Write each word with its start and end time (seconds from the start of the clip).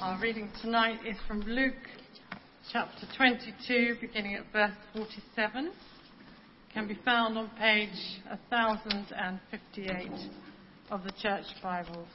Our 0.00 0.16
reading 0.20 0.48
tonight 0.62 1.00
is 1.04 1.16
from 1.26 1.40
Luke 1.40 1.74
chapter 2.72 3.04
22, 3.16 3.96
beginning 4.00 4.36
at 4.36 4.44
verse 4.52 4.70
47. 4.94 5.66
It 5.66 5.72
can 6.72 6.86
be 6.86 6.96
found 7.04 7.36
on 7.36 7.50
page 7.58 7.90
1058 8.48 10.12
of 10.92 11.02
the 11.02 11.10
Church 11.20 11.46
Bibles. 11.60 12.06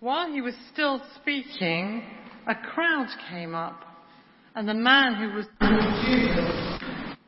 While 0.00 0.30
he 0.30 0.42
was 0.42 0.52
still 0.70 1.00
speaking, 1.16 2.02
a 2.46 2.54
crowd 2.54 3.08
came 3.30 3.54
up, 3.54 3.82
and 4.54 4.68
the 4.68 4.74
man 4.74 5.14
who 5.14 5.34
was 5.34 5.46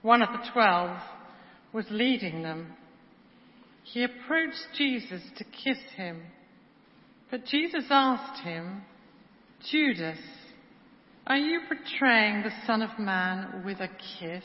one 0.02 0.20
of 0.20 0.28
the 0.28 0.50
twelve, 0.52 0.98
was 1.72 1.86
leading 1.90 2.42
them. 2.42 2.74
He 3.82 4.04
approached 4.04 4.66
Jesus 4.76 5.22
to 5.38 5.44
kiss 5.44 5.78
him. 5.96 6.20
But 7.30 7.46
Jesus 7.46 7.84
asked 7.90 8.42
him, 8.42 8.82
Judas, 9.70 10.18
are 11.26 11.36
you 11.36 11.60
betraying 11.68 12.42
the 12.42 12.66
Son 12.66 12.82
of 12.82 12.98
Man 12.98 13.62
with 13.64 13.78
a 13.78 13.88
kiss? 14.18 14.44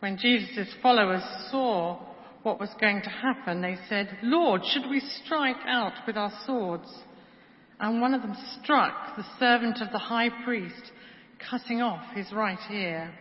When 0.00 0.16
Jesus' 0.16 0.72
followers 0.82 1.22
saw 1.50 1.98
what 2.42 2.58
was 2.58 2.70
going 2.80 3.02
to 3.02 3.10
happen, 3.10 3.60
they 3.60 3.76
said, 3.88 4.16
Lord, 4.22 4.62
should 4.64 4.88
we 4.88 5.00
strike 5.24 5.56
out 5.66 5.92
with 6.06 6.16
our 6.16 6.32
swords? 6.46 6.88
And 7.78 8.00
one 8.00 8.14
of 8.14 8.22
them 8.22 8.36
struck 8.62 9.16
the 9.16 9.26
servant 9.38 9.82
of 9.82 9.92
the 9.92 9.98
high 9.98 10.30
priest, 10.44 10.92
cutting 11.50 11.82
off 11.82 12.14
his 12.14 12.32
right 12.32 12.58
ear. 12.70 13.12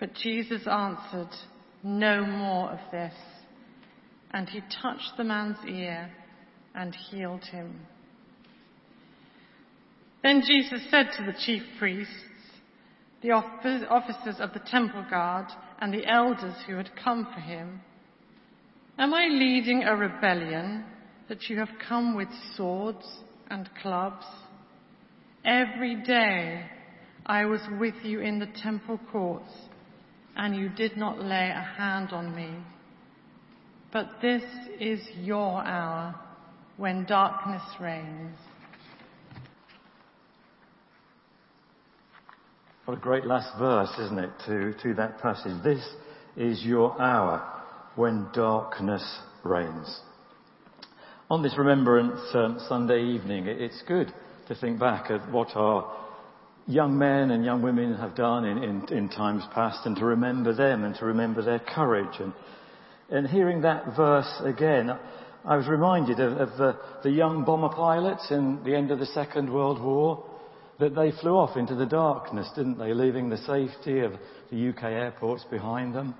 But 0.00 0.14
Jesus 0.14 0.66
answered, 0.66 1.34
No 1.82 2.24
more 2.24 2.70
of 2.70 2.78
this. 2.92 3.14
And 4.30 4.48
he 4.48 4.60
touched 4.82 5.12
the 5.18 5.24
man's 5.24 5.58
ear 5.68 6.10
and 6.76 6.94
healed 6.94 7.44
him. 7.44 7.80
Then 10.22 10.42
Jesus 10.46 10.86
said 10.90 11.06
to 11.16 11.24
the 11.24 11.36
chief 11.44 11.62
priests, 11.78 12.12
the 13.22 13.30
officers 13.30 14.36
of 14.38 14.52
the 14.52 14.60
temple 14.70 15.04
guard, 15.08 15.46
and 15.80 15.92
the 15.92 16.06
elders 16.06 16.54
who 16.66 16.76
had 16.76 16.90
come 17.02 17.26
for 17.32 17.40
him, 17.40 17.80
Am 18.98 19.12
I 19.12 19.26
leading 19.26 19.82
a 19.82 19.96
rebellion 19.96 20.84
that 21.28 21.48
you 21.48 21.58
have 21.58 21.68
come 21.88 22.14
with 22.14 22.28
swords 22.54 23.06
and 23.50 23.68
clubs? 23.82 24.24
Every 25.44 25.96
day 26.02 26.66
I 27.24 27.44
was 27.44 27.60
with 27.78 27.94
you 28.02 28.20
in 28.20 28.38
the 28.38 28.48
temple 28.62 28.98
courts, 29.12 29.50
and 30.36 30.56
you 30.56 30.68
did 30.70 30.96
not 30.96 31.18
lay 31.18 31.50
a 31.50 31.74
hand 31.76 32.10
on 32.12 32.34
me. 32.34 32.50
But 33.92 34.20
this 34.20 34.42
is 34.80 35.00
your 35.20 35.64
hour 35.64 36.14
when 36.76 37.04
darkness 37.04 37.62
reigns. 37.80 38.36
What 42.84 42.98
a 42.98 43.00
great 43.00 43.24
last 43.24 43.58
verse, 43.58 43.90
isn't 43.98 44.18
it, 44.18 44.30
to, 44.46 44.74
to 44.82 44.94
that 44.94 45.18
passage. 45.20 45.62
This 45.64 45.84
is 46.36 46.62
your 46.62 47.00
hour 47.00 47.42
when 47.96 48.28
darkness 48.32 49.18
reigns. 49.42 50.00
On 51.28 51.42
this 51.42 51.58
Remembrance 51.58 52.20
um, 52.34 52.60
Sunday 52.68 53.02
evening, 53.02 53.46
it's 53.46 53.82
good 53.88 54.12
to 54.46 54.54
think 54.54 54.78
back 54.78 55.10
at 55.10 55.28
what 55.32 55.56
our 55.56 55.92
young 56.68 56.96
men 56.96 57.32
and 57.32 57.44
young 57.44 57.62
women 57.62 57.94
have 57.94 58.14
done 58.14 58.44
in, 58.44 58.62
in, 58.62 58.88
in 58.92 59.08
times 59.08 59.42
past 59.52 59.86
and 59.86 59.96
to 59.96 60.04
remember 60.04 60.54
them 60.54 60.84
and 60.84 60.94
to 60.96 61.06
remember 61.06 61.42
their 61.42 61.58
courage. 61.58 62.20
And, 62.20 62.32
and 63.10 63.26
hearing 63.26 63.62
that 63.62 63.96
verse 63.96 64.40
again, 64.44 64.96
I 65.46 65.56
was 65.56 65.68
reminded 65.68 66.18
of, 66.18 66.38
of 66.38 66.58
the, 66.58 66.76
the 67.04 67.10
young 67.10 67.44
bomber 67.44 67.68
pilots 67.68 68.30
in 68.32 68.64
the 68.64 68.74
end 68.74 68.90
of 68.90 68.98
the 68.98 69.06
Second 69.06 69.52
World 69.52 69.80
War, 69.80 70.24
that 70.80 70.94
they 70.96 71.12
flew 71.20 71.36
off 71.36 71.56
into 71.56 71.76
the 71.76 71.86
darkness, 71.86 72.50
didn't 72.56 72.78
they, 72.78 72.92
leaving 72.92 73.28
the 73.28 73.38
safety 73.38 74.00
of 74.00 74.12
the 74.50 74.68
UK 74.70 74.82
airports 74.84 75.44
behind 75.48 75.94
them. 75.94 76.14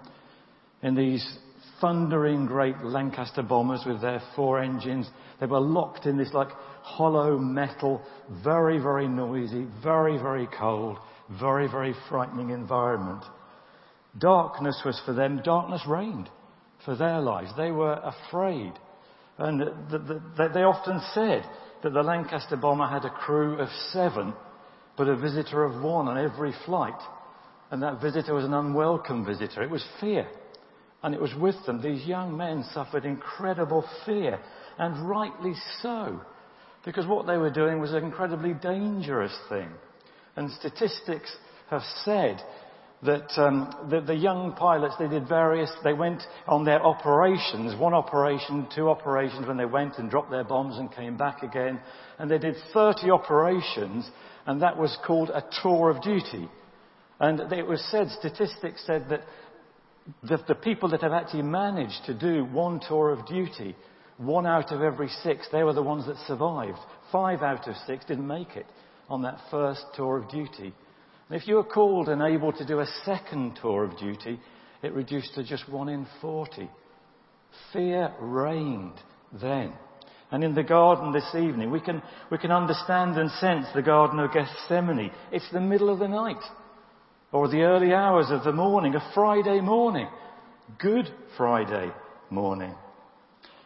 In 0.83 0.95
these 0.95 1.39
thundering 1.81 2.47
great 2.47 2.79
Lancaster 2.83 3.43
bombers 3.43 3.83
with 3.85 4.01
their 4.01 4.23
four 4.37 4.61
engines, 4.61 5.11
they 5.41 5.47
were 5.47 5.61
locked 5.61 6.07
in 6.07 6.17
this 6.17 6.33
like 6.33 6.51
hollow 6.83 7.37
metal, 7.37 8.01
very, 8.45 8.79
very 8.79 9.09
noisy, 9.09 9.67
very, 9.83 10.17
very 10.19 10.49
cold, 10.59 10.99
very, 11.41 11.69
very 11.69 11.95
frightening 12.09 12.51
environment. 12.51 13.25
Darkness 14.19 14.81
was 14.85 15.01
for 15.05 15.13
them, 15.13 15.41
darkness 15.45 15.83
reigned 15.87 16.31
for 16.85 16.95
their 16.97 17.21
lives. 17.21 17.51
They 17.57 17.73
were 17.73 18.01
afraid. 18.03 18.73
And 19.39 19.61
the, 19.61 19.99
the, 19.99 20.49
they 20.55 20.63
often 20.63 21.01
said 21.13 21.45
that 21.83 21.93
the 21.93 22.03
Lancaster 22.03 22.57
bomber 22.57 22.87
had 22.87 23.05
a 23.05 23.11
crew 23.11 23.59
of 23.59 23.69
seven, 23.93 24.33
but 24.97 25.09
a 25.09 25.17
visitor 25.17 25.65
of 25.65 25.83
one 25.83 26.09
on 26.09 26.17
every 26.17 26.55
flight. 26.65 26.99
And 27.71 27.83
that 27.83 28.01
visitor 28.01 28.35
was 28.35 28.45
an 28.45 28.55
unwelcome 28.55 29.27
visitor. 29.27 29.63
It 29.63 29.71
was 29.71 29.85
fear. 30.01 30.27
And 31.03 31.15
it 31.15 31.21
was 31.21 31.35
with 31.35 31.57
them. 31.67 31.83
These 31.83 32.07
young 32.07 32.37
men 32.37 32.65
suffered 32.73 33.05
incredible 33.05 33.85
fear, 34.07 34.41
and 34.79 35.09
rightly 35.09 35.55
so, 35.83 36.21
because 36.85 37.07
what 37.07 37.27
they 37.27 37.37
were 37.37 37.51
doing 37.51 37.81
was 37.81 37.93
an 37.93 38.05
incredibly 38.05 38.55
dangerous 38.55 39.37
thing. 39.49 39.69
And 40.37 40.51
statistics 40.53 41.35
have 41.71 41.83
said 42.05 42.43
that 43.03 43.31
um, 43.37 43.89
the, 43.91 44.01
the, 44.01 44.15
young 44.15 44.55
pilots, 44.55 44.95
they 44.99 45.09
did 45.09 45.29
various, 45.29 45.71
they 45.85 45.93
went 45.93 46.23
on 46.47 46.65
their 46.65 46.83
operations, 46.83 47.79
one 47.79 47.93
operation, 47.93 48.67
two 48.75 48.89
operations, 48.89 49.47
when 49.47 49.59
they 49.59 49.67
went 49.67 49.99
and 49.99 50.11
dropped 50.11 50.31
their 50.31 50.45
bombs 50.45 50.79
and 50.79 50.91
came 50.93 51.17
back 51.17 51.43
again. 51.43 51.79
And 52.19 52.31
they 52.31 52.39
did 52.39 52.57
30 52.73 53.11
operations, 53.11 54.11
and 54.47 54.63
that 54.63 54.79
was 54.79 54.97
called 55.07 55.29
a 55.31 55.45
tour 55.63 55.91
of 55.91 56.03
duty. 56.03 56.49
And 57.21 57.53
it 57.53 57.67
was 57.67 57.87
said, 57.91 58.09
statistics 58.19 58.83
said 58.87 59.07
that 59.11 59.23
the, 60.23 60.43
the 60.49 60.55
people 60.55 60.89
that 60.91 61.03
have 61.03 61.13
actually 61.13 61.43
managed 61.43 62.05
to 62.07 62.15
do 62.15 62.45
one 62.47 62.81
tour 62.89 63.11
of 63.11 63.27
duty, 63.27 63.77
one 64.17 64.47
out 64.47 64.73
of 64.73 64.81
every 64.81 65.09
six, 65.23 65.47
they 65.53 65.63
were 65.63 65.75
the 65.75 65.83
ones 65.83 66.07
that 66.07 66.17
survived. 66.27 66.79
Five 67.13 67.43
out 67.43 67.69
of 67.69 67.77
six 67.87 68.05
didn't 68.07 68.27
make 68.27 68.57
it 68.57 68.67
on 69.09 69.23
that 69.23 69.39
first 69.51 69.85
tour 69.95 70.19
of 70.19 70.31
duty. 70.31 70.73
If 71.31 71.49
you 71.49 71.57
were 71.57 71.65
called 71.65 72.09
and 72.09 72.23
able 72.23 72.53
to 72.53 72.65
do 72.65 72.81
a 72.81 72.87
second 73.05 73.59
tour 73.61 73.85
of 73.85 73.99
duty, 73.99 74.39
it 74.83 74.95
reduced 74.95 75.35
to 75.35 75.43
just 75.43 75.69
one 75.69 75.89
in 75.89 76.07
40. 76.21 76.71
Fear 77.73 78.13
reigned 78.21 79.01
then. 79.33 79.73
And 80.31 80.45
in 80.45 80.55
the 80.55 80.63
garden 80.63 81.13
this 81.13 81.35
evening, 81.35 81.71
we 81.71 81.81
can, 81.81 82.03
we 82.31 82.39
can 82.39 82.51
understand 82.51 83.17
and 83.17 83.31
sense 83.33 83.67
the 83.75 83.83
Garden 83.83 84.19
of 84.19 84.33
Gethsemane. 84.33 85.13
It's 85.33 85.51
the 85.53 85.61
middle 85.61 85.89
of 85.89 86.01
the 86.01 86.09
night, 86.09 86.43
or 87.33 87.49
the 87.49 87.63
early 87.63 87.93
hours 87.93 88.27
of 88.31 88.43
the 88.43 88.53
morning, 88.53 88.95
a 88.95 89.13
Friday 89.15 89.61
morning, 89.61 90.09
Good 90.79 91.09
Friday 91.37 91.93
morning. 92.29 92.75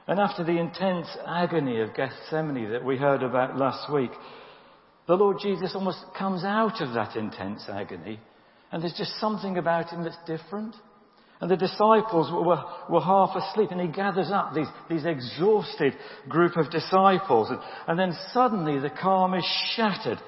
And 0.06 0.20
after 0.20 0.44
the 0.44 0.58
intense 0.58 1.08
agony 1.26 1.80
of 1.80 1.94
Gethsemane 1.94 2.70
that 2.72 2.84
we 2.84 2.98
heard 2.98 3.22
about 3.22 3.56
last 3.56 3.90
week, 3.92 4.10
the 5.10 5.16
Lord 5.16 5.38
Jesus 5.42 5.72
almost 5.74 5.98
comes 6.16 6.44
out 6.44 6.80
of 6.80 6.94
that 6.94 7.16
intense 7.16 7.64
agony, 7.68 8.20
and 8.70 8.80
there's 8.80 8.94
just 8.96 9.18
something 9.18 9.58
about 9.58 9.90
him 9.90 10.04
that's 10.04 10.16
different. 10.24 10.76
And 11.40 11.50
the 11.50 11.56
disciples 11.56 12.30
were, 12.30 12.62
were 12.88 13.00
half 13.00 13.34
asleep, 13.34 13.72
and 13.72 13.80
he 13.80 13.88
gathers 13.88 14.30
up 14.30 14.54
these, 14.54 14.68
these 14.88 15.04
exhausted 15.04 15.94
group 16.28 16.56
of 16.56 16.70
disciples, 16.70 17.50
and, 17.50 17.58
and 17.88 17.98
then 17.98 18.16
suddenly 18.32 18.78
the 18.78 18.88
calm 18.88 19.34
is 19.34 19.44
shattered 19.74 20.20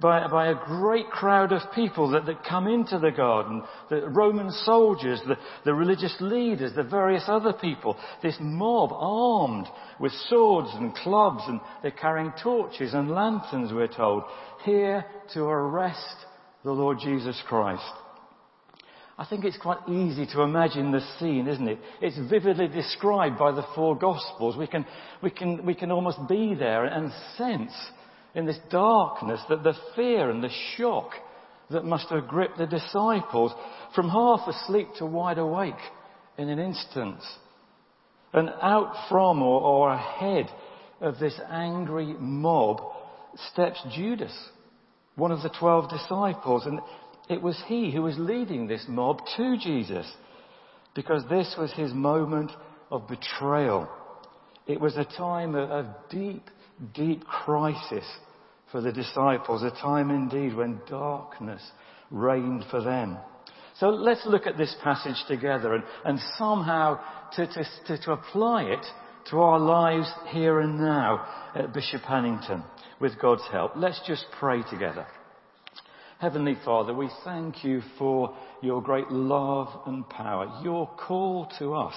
by, 0.00 0.26
by 0.28 0.48
a 0.48 0.64
great 0.66 1.08
crowd 1.10 1.52
of 1.52 1.62
people 1.74 2.10
that, 2.10 2.26
that 2.26 2.44
come 2.44 2.66
into 2.66 2.98
the 2.98 3.10
garden, 3.10 3.62
the 3.88 4.08
Roman 4.08 4.50
soldiers, 4.50 5.20
the, 5.26 5.36
the 5.64 5.74
religious 5.74 6.14
leaders, 6.20 6.72
the 6.74 6.82
various 6.82 7.24
other 7.28 7.52
people, 7.52 7.96
this 8.22 8.36
mob 8.40 8.90
armed 8.92 9.66
with 9.98 10.12
swords 10.28 10.68
and 10.74 10.94
clubs 10.96 11.42
and 11.46 11.60
they're 11.82 11.90
carrying 11.90 12.32
torches 12.42 12.92
and 12.92 13.10
lanterns, 13.10 13.72
we're 13.72 13.86
told, 13.86 14.24
here 14.64 15.04
to 15.32 15.44
arrest 15.44 16.16
the 16.62 16.72
Lord 16.72 16.98
Jesus 17.02 17.40
Christ. 17.46 17.82
I 19.18 19.24
think 19.24 19.46
it's 19.46 19.56
quite 19.56 19.88
easy 19.88 20.26
to 20.34 20.42
imagine 20.42 20.92
the 20.92 21.00
scene, 21.18 21.48
isn't 21.48 21.68
it? 21.68 21.78
It's 22.02 22.18
vividly 22.28 22.68
described 22.68 23.38
by 23.38 23.52
the 23.52 23.64
four 23.74 23.96
Gospels. 23.96 24.58
We 24.58 24.66
can, 24.66 24.84
we 25.22 25.30
can, 25.30 25.64
we 25.64 25.74
can 25.74 25.90
almost 25.90 26.18
be 26.28 26.54
there 26.54 26.84
and 26.84 27.10
sense 27.38 27.72
in 28.36 28.44
this 28.44 28.58
darkness, 28.70 29.40
that 29.48 29.64
the 29.64 29.74
fear 29.96 30.30
and 30.30 30.44
the 30.44 30.50
shock 30.76 31.10
that 31.70 31.84
must 31.84 32.08
have 32.10 32.28
gripped 32.28 32.58
the 32.58 32.66
disciples 32.66 33.52
from 33.94 34.10
half 34.10 34.46
asleep 34.46 34.88
to 34.98 35.06
wide 35.06 35.38
awake 35.38 35.74
in 36.36 36.50
an 36.50 36.58
instant. 36.58 37.18
And 38.34 38.50
out 38.60 38.92
from 39.08 39.42
or, 39.42 39.60
or 39.62 39.90
ahead 39.90 40.50
of 41.00 41.18
this 41.18 41.40
angry 41.50 42.14
mob 42.18 42.82
steps 43.52 43.82
Judas, 43.94 44.36
one 45.14 45.32
of 45.32 45.42
the 45.42 45.50
twelve 45.58 45.88
disciples. 45.88 46.66
And 46.66 46.80
it 47.30 47.40
was 47.40 47.60
he 47.66 47.90
who 47.90 48.02
was 48.02 48.18
leading 48.18 48.66
this 48.66 48.84
mob 48.86 49.22
to 49.38 49.56
Jesus 49.56 50.06
because 50.94 51.22
this 51.30 51.54
was 51.58 51.72
his 51.72 51.92
moment 51.94 52.52
of 52.90 53.08
betrayal. 53.08 53.88
It 54.66 54.78
was 54.78 54.96
a 54.98 55.04
time 55.04 55.54
of, 55.54 55.70
of 55.70 55.86
deep 56.10 56.50
deep 56.94 57.24
crisis 57.24 58.04
for 58.76 58.82
the 58.82 58.92
disciples, 58.92 59.62
a 59.62 59.70
time 59.70 60.10
indeed 60.10 60.54
when 60.54 60.78
darkness 60.86 61.62
reigned 62.10 62.62
for 62.70 62.82
them. 62.82 63.16
So 63.80 63.88
let's 63.88 64.26
look 64.26 64.46
at 64.46 64.58
this 64.58 64.76
passage 64.84 65.16
together 65.26 65.72
and, 65.72 65.84
and 66.04 66.20
somehow 66.36 67.00
to, 67.36 67.46
to, 67.46 67.98
to, 68.02 68.12
apply 68.12 68.64
it 68.64 68.84
to 69.30 69.38
our 69.38 69.58
lives 69.58 70.12
here 70.28 70.60
and 70.60 70.78
now 70.78 71.26
at 71.54 71.72
Bishop 71.72 72.02
Hannington 72.02 72.62
with 73.00 73.18
God's 73.18 73.48
help. 73.50 73.72
Let's 73.76 73.98
just 74.06 74.26
pray 74.38 74.60
together. 74.68 75.06
Heavenly 76.18 76.58
Father, 76.62 76.92
we 76.92 77.08
thank 77.24 77.64
you 77.64 77.80
for 77.98 78.36
your 78.60 78.82
great 78.82 79.10
love 79.10 79.68
and 79.86 80.06
power. 80.06 80.60
Your 80.62 80.86
call 80.98 81.50
to 81.60 81.72
us 81.72 81.96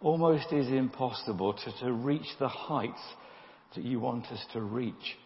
almost 0.00 0.50
is 0.50 0.68
impossible 0.68 1.52
to, 1.52 1.84
to 1.84 1.92
reach 1.92 2.28
the 2.38 2.48
heights 2.48 3.02
that 3.74 3.84
you 3.84 4.00
want 4.00 4.24
us 4.28 4.42
to 4.54 4.62
reach. 4.62 5.18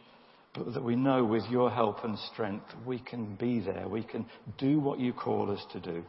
But 0.55 0.73
that 0.75 0.85
we 0.85 0.97
know 0.97 1.25
with 1.25 1.45
your 1.51 1.71
help 1.71 2.05
and 2.05 2.19
strength 2.33 2.67
we 2.87 3.01
can 3.01 3.35
be 3.37 3.61
there. 3.61 3.89
We 3.89 4.05
can 4.05 4.27
do 4.57 4.81
what 4.81 5.01
you 5.01 5.13
call 5.13 5.51
us 5.51 5.65
to 5.73 5.81
do. 5.81 6.05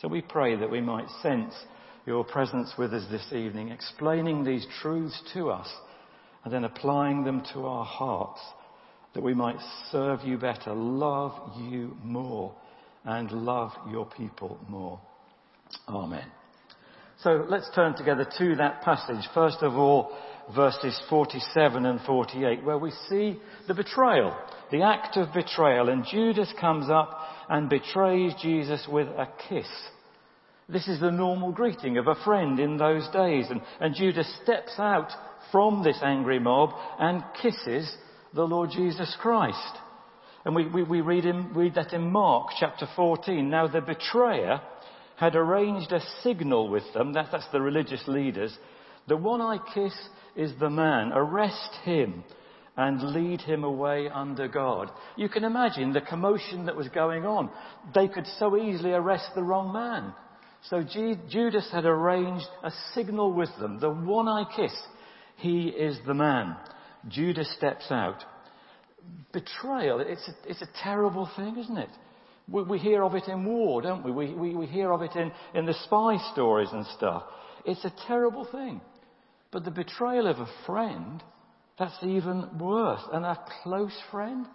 So 0.00 0.08
we 0.08 0.22
pray 0.22 0.56
that 0.56 0.70
we 0.70 0.80
might 0.80 1.08
sense 1.22 1.54
your 2.06 2.24
presence 2.24 2.72
with 2.76 2.92
us 2.92 3.04
this 3.10 3.32
evening, 3.32 3.68
explaining 3.68 4.44
these 4.44 4.66
truths 4.82 5.20
to 5.34 5.50
us 5.50 5.72
and 6.44 6.52
then 6.52 6.64
applying 6.64 7.24
them 7.24 7.42
to 7.52 7.66
our 7.66 7.84
hearts 7.84 8.40
that 9.14 9.22
we 9.22 9.34
might 9.34 9.56
serve 9.90 10.20
you 10.24 10.36
better, 10.36 10.74
love 10.74 11.32
you 11.56 11.96
more, 12.02 12.54
and 13.04 13.30
love 13.30 13.70
your 13.90 14.06
people 14.06 14.58
more. 14.68 15.00
Amen. 15.88 16.26
So 17.24 17.46
let's 17.48 17.70
turn 17.74 17.96
together 17.96 18.28
to 18.36 18.56
that 18.56 18.82
passage. 18.82 19.26
First 19.32 19.62
of 19.62 19.72
all, 19.76 20.14
verses 20.54 21.00
47 21.08 21.86
and 21.86 21.98
48, 22.02 22.62
where 22.62 22.76
we 22.76 22.90
see 23.08 23.40
the 23.66 23.72
betrayal, 23.72 24.36
the 24.70 24.82
act 24.82 25.16
of 25.16 25.32
betrayal, 25.32 25.88
and 25.88 26.04
Judas 26.04 26.52
comes 26.60 26.90
up 26.90 27.18
and 27.48 27.70
betrays 27.70 28.34
Jesus 28.42 28.86
with 28.86 29.08
a 29.08 29.26
kiss. 29.48 29.66
This 30.68 30.86
is 30.86 31.00
the 31.00 31.10
normal 31.10 31.52
greeting 31.52 31.96
of 31.96 32.08
a 32.08 32.22
friend 32.26 32.60
in 32.60 32.76
those 32.76 33.08
days, 33.08 33.46
and, 33.48 33.62
and 33.80 33.94
Judas 33.94 34.30
steps 34.42 34.74
out 34.76 35.08
from 35.50 35.82
this 35.82 36.00
angry 36.02 36.38
mob 36.38 36.74
and 36.98 37.24
kisses 37.40 37.90
the 38.34 38.44
Lord 38.44 38.68
Jesus 38.70 39.16
Christ. 39.22 39.78
And 40.44 40.54
we, 40.54 40.68
we, 40.68 40.82
we 40.82 41.00
read, 41.00 41.24
in, 41.24 41.54
read 41.54 41.76
that 41.76 41.94
in 41.94 42.12
Mark 42.12 42.48
chapter 42.60 42.86
14. 42.94 43.48
Now 43.48 43.66
the 43.66 43.80
betrayer 43.80 44.60
had 45.16 45.36
arranged 45.36 45.92
a 45.92 46.00
signal 46.22 46.68
with 46.68 46.84
them, 46.92 47.12
that, 47.12 47.28
that's 47.30 47.48
the 47.52 47.60
religious 47.60 48.02
leaders. 48.06 48.56
The 49.06 49.16
one 49.16 49.40
I 49.40 49.58
kiss 49.74 49.94
is 50.34 50.52
the 50.58 50.70
man. 50.70 51.12
Arrest 51.12 51.70
him 51.84 52.24
and 52.76 53.14
lead 53.14 53.40
him 53.40 53.62
away 53.62 54.08
under 54.12 54.48
God. 54.48 54.90
You 55.16 55.28
can 55.28 55.44
imagine 55.44 55.92
the 55.92 56.00
commotion 56.00 56.66
that 56.66 56.76
was 56.76 56.88
going 56.88 57.24
on. 57.24 57.50
They 57.94 58.08
could 58.08 58.26
so 58.38 58.56
easily 58.56 58.92
arrest 58.92 59.30
the 59.34 59.44
wrong 59.44 59.72
man. 59.72 60.12
So 60.70 60.82
G- 60.82 61.20
Judas 61.28 61.68
had 61.70 61.84
arranged 61.84 62.48
a 62.64 62.72
signal 62.94 63.32
with 63.32 63.50
them. 63.60 63.78
The 63.78 63.90
one 63.90 64.28
I 64.28 64.44
kiss, 64.56 64.74
he 65.36 65.68
is 65.68 65.98
the 66.06 66.14
man. 66.14 66.56
Judas 67.08 67.52
steps 67.56 67.84
out. 67.90 68.24
Betrayal, 69.32 70.00
it's 70.00 70.26
a, 70.26 70.50
it's 70.50 70.62
a 70.62 70.68
terrible 70.82 71.28
thing, 71.36 71.58
isn't 71.58 71.76
it? 71.76 71.90
We, 72.48 72.62
we 72.62 72.78
hear 72.78 73.02
of 73.02 73.14
it 73.14 73.28
in 73.28 73.44
war, 73.44 73.82
don't 73.82 74.04
we? 74.04 74.10
We, 74.10 74.34
we? 74.34 74.54
we 74.54 74.66
hear 74.66 74.92
of 74.92 75.02
it 75.02 75.14
in, 75.16 75.32
in 75.54 75.66
the 75.66 75.74
spy 75.84 76.18
stories 76.32 76.68
and 76.72 76.86
stuff. 76.96 77.24
It's 77.64 77.84
a 77.84 77.92
terrible 78.06 78.46
thing. 78.50 78.80
But 79.50 79.64
the 79.64 79.70
betrayal 79.70 80.26
of 80.26 80.38
a 80.38 80.48
friend, 80.66 81.22
that's 81.78 81.96
even 82.02 82.58
worse. 82.58 83.00
And 83.12 83.24
a 83.24 83.38
close 83.62 83.96
friend? 84.10 84.46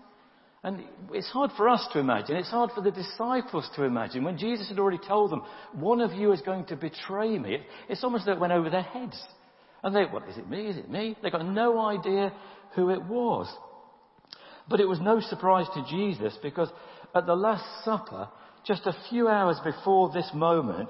And 0.64 0.84
it's 1.14 1.30
hard 1.30 1.52
for 1.56 1.70
us 1.70 1.88
to 1.94 2.00
imagine. 2.00 2.36
It's 2.36 2.50
hard 2.50 2.72
for 2.76 2.82
the 2.82 2.92
disciples 2.92 3.70
to 3.76 3.84
imagine. 3.84 4.24
When 4.24 4.38
Jesus 4.38 4.68
had 4.68 4.78
already 4.78 5.00
told 5.08 5.32
them, 5.32 5.42
one 5.74 6.02
of 6.02 6.12
you 6.12 6.34
is 6.34 6.42
going 6.42 6.66
to 6.66 6.76
betray 6.76 7.40
me, 7.40 7.60
it's 7.88 8.04
almost 8.04 8.28
like 8.28 8.36
it 8.36 8.42
went 8.42 8.54
over 8.54 8.70
their 8.70 8.84
heads. 8.84 9.18
And 9.82 9.96
they, 9.96 10.04
what, 10.04 10.28
is 10.28 10.38
it 10.38 10.50
me? 10.50 10.68
Is 10.68 10.78
it 10.78 10.90
me? 10.90 11.16
They 11.24 11.30
got 11.30 11.46
no 11.46 11.80
idea 11.80 12.34
who 12.76 12.90
it 12.90 13.04
was. 13.06 13.48
But 14.68 14.82
it 14.82 14.88
was 14.88 15.00
no 15.00 15.22
surprise 15.22 15.68
to 15.74 15.86
Jesus 15.90 16.38
because 16.44 16.70
at 17.16 17.26
the 17.26 17.36
Last 17.36 17.84
Supper, 17.84 18.30
just 18.66 18.86
a 18.86 18.96
few 19.10 19.28
hours 19.28 19.58
before 19.64 20.12
this 20.12 20.30
moment, 20.34 20.90